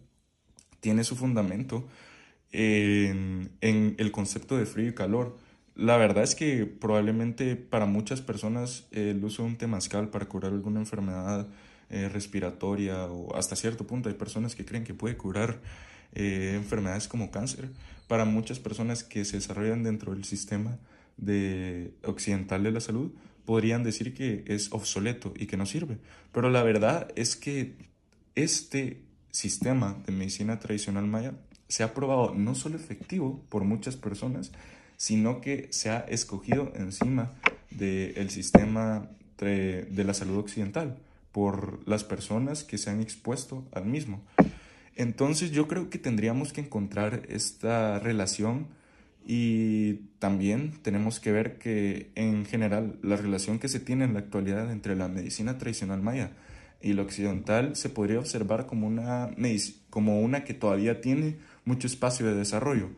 [0.80, 1.88] tiene su fundamento
[2.52, 5.40] en, en, el concepto de frío y calor.
[5.76, 10.54] La verdad es que probablemente para muchas personas el uso de un temazcal para curar
[10.54, 11.48] alguna enfermedad
[11.90, 15.62] eh, respiratoria o hasta cierto punto hay personas que creen que puede curar
[16.14, 17.70] eh, enfermedades como cáncer.
[18.08, 20.78] Para muchas personas que se desarrollan dentro del sistema
[21.18, 23.12] de occidental de la salud,
[23.46, 25.98] podrían decir que es obsoleto y que no sirve.
[26.32, 27.76] Pero la verdad es que
[28.36, 29.02] este
[29.32, 31.34] sistema de medicina tradicional maya
[31.68, 34.52] se ha probado no solo efectivo por muchas personas,
[35.04, 37.34] sino que se ha escogido encima
[37.72, 40.98] del sistema de la salud occidental
[41.34, 44.24] por las personas que se han expuesto al mismo.
[44.96, 48.68] Entonces yo creo que tendríamos que encontrar esta relación
[49.28, 54.20] y también tenemos que ver que en general la relación que se tiene en la
[54.20, 56.32] actualidad entre la medicina tradicional maya
[56.82, 59.32] y la occidental se podría observar como una,
[59.90, 61.36] como una que todavía tiene
[61.66, 62.92] mucho espacio de desarrollo.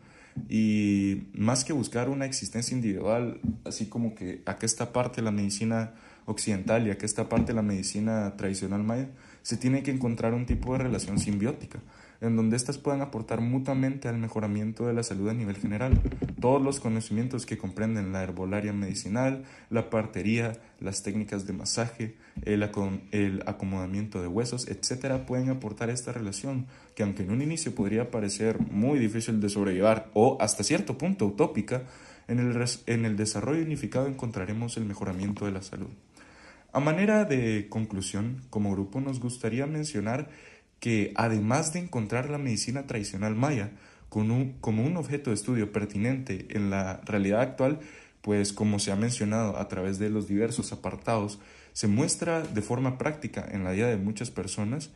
[0.48, 5.30] Y más que buscar una existencia individual, así como que acá está parte de la
[5.30, 5.94] medicina
[6.26, 9.08] occidental y acá está parte de la medicina tradicional maya,
[9.46, 11.78] se tiene que encontrar un tipo de relación simbiótica,
[12.20, 16.02] en donde éstas puedan aportar mutuamente al mejoramiento de la salud a nivel general.
[16.40, 22.64] Todos los conocimientos que comprenden la herbolaria medicinal, la partería, las técnicas de masaje, el,
[23.46, 26.66] acomodamiento de huesos, etcétera, pueden aportar esta relación,
[26.96, 31.24] que aunque en un inicio podría parecer muy difícil de sobrellevar o hasta cierto punto
[31.24, 31.84] utópica,
[32.26, 35.90] el, en el desarrollo unificado encontraremos el mejoramiento de la salud.
[36.76, 40.28] A manera de conclusión, como grupo nos gustaría mencionar
[40.78, 43.70] que además de encontrar la medicina tradicional maya
[44.10, 47.80] como un objeto de estudio pertinente en la realidad actual,
[48.20, 51.38] pues como se ha mencionado a través de los diversos apartados,
[51.72, 54.90] se muestra de forma práctica en la vida de muchas personas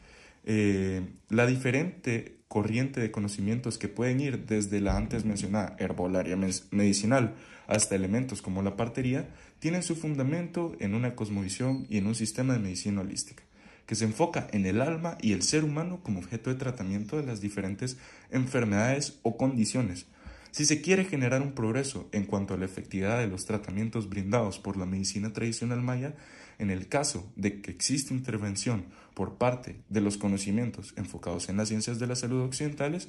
[0.44, 1.00] eh,
[1.30, 6.36] la diferente corriente de conocimientos que pueden ir desde la antes mencionada herbolaria
[6.72, 7.36] medicinal
[7.68, 9.28] hasta elementos como la partería,
[9.60, 13.44] tienen su fundamento en una cosmovisión y en un sistema de medicina holística,
[13.86, 17.26] que se enfoca en el alma y el ser humano como objeto de tratamiento de
[17.26, 17.98] las diferentes
[18.30, 20.06] enfermedades o condiciones.
[20.50, 24.58] Si se quiere generar un progreso en cuanto a la efectividad de los tratamientos brindados
[24.58, 26.16] por la medicina tradicional maya,
[26.58, 31.68] en el caso de que exista intervención por parte de los conocimientos enfocados en las
[31.68, 33.08] ciencias de la salud occidentales,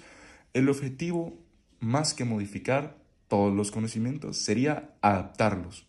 [0.54, 1.40] el objetivo,
[1.80, 2.98] más que modificar
[3.28, 5.88] todos los conocimientos, sería adaptarlos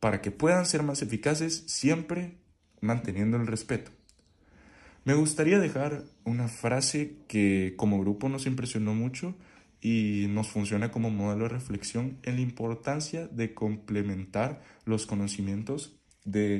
[0.00, 2.36] para que puedan ser más eficaces siempre
[2.80, 3.90] manteniendo el respeto.
[5.04, 9.34] Me gustaría dejar una frase que como grupo nos impresionó mucho
[9.80, 15.96] y nos funciona como modelo de reflexión en la importancia de complementar los conocimientos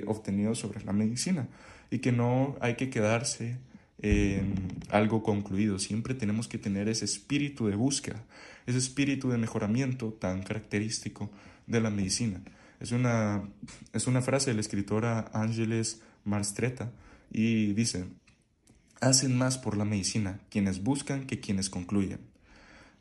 [0.07, 1.49] obtenidos sobre la medicina
[1.91, 3.59] y que no hay que quedarse
[4.01, 4.55] en
[4.91, 8.25] algo concluido, siempre tenemos que tener ese espíritu de búsqueda,
[8.67, 11.31] ese espíritu de mejoramiento tan característico
[11.67, 12.41] de la medicina.
[12.81, 13.43] Es una,
[13.93, 16.93] es una frase de la escritora Ángeles Marstreta
[17.31, 18.07] y dice,
[19.01, 22.21] hacen más por la medicina quienes buscan que quienes concluyen.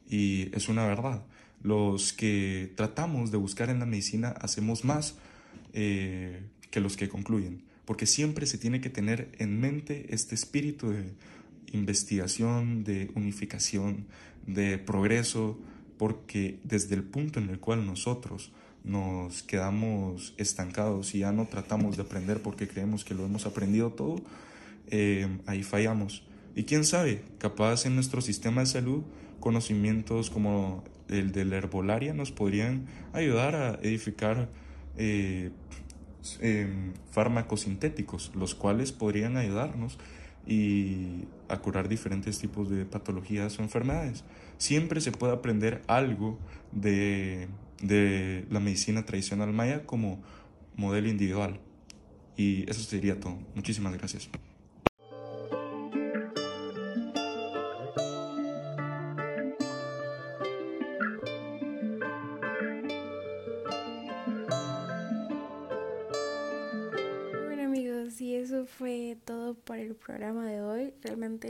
[0.09, 1.23] Y es una verdad.
[1.61, 5.15] Los que tratamos de buscar en la medicina hacemos más
[5.73, 10.89] eh, que los que concluyen, porque siempre se tiene que tener en mente este espíritu
[10.89, 11.13] de
[11.71, 14.07] investigación, de unificación,
[14.45, 15.59] de progreso,
[15.97, 18.51] porque desde el punto en el cual nosotros
[18.87, 23.91] nos quedamos estancados y ya no tratamos de aprender porque creemos que lo hemos aprendido
[23.91, 24.21] todo,
[24.87, 26.23] eh, ahí fallamos.
[26.55, 29.03] Y quién sabe, capaz en nuestro sistema de salud,
[29.41, 34.49] conocimientos como el de la herbolaria nos podrían ayudar a edificar
[34.95, 35.51] eh,
[36.39, 39.99] em, fármacos sintéticos, los cuales podrían ayudarnos
[40.47, 44.23] y a curar diferentes tipos de patologías o enfermedades.
[44.57, 46.39] Siempre se puede aprender algo
[46.71, 47.49] de
[47.81, 50.21] de la medicina tradicional maya como
[50.75, 51.59] modelo individual.
[52.35, 53.39] Y eso sería todo.
[53.55, 54.29] Muchísimas gracias.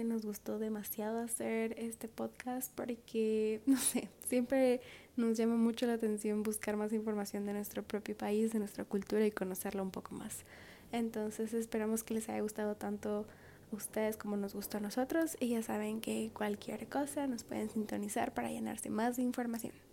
[0.03, 4.81] Nos gustó demasiado hacer este podcast porque, no sé, siempre
[5.15, 9.25] nos llama mucho la atención buscar más información de nuestro propio país, de nuestra cultura
[9.25, 10.45] y conocerla un poco más.
[10.91, 13.25] Entonces esperamos que les haya gustado tanto
[13.71, 17.69] a ustedes como nos gustó a nosotros y ya saben que cualquier cosa nos pueden
[17.69, 19.86] sintonizar para llenarse más de información.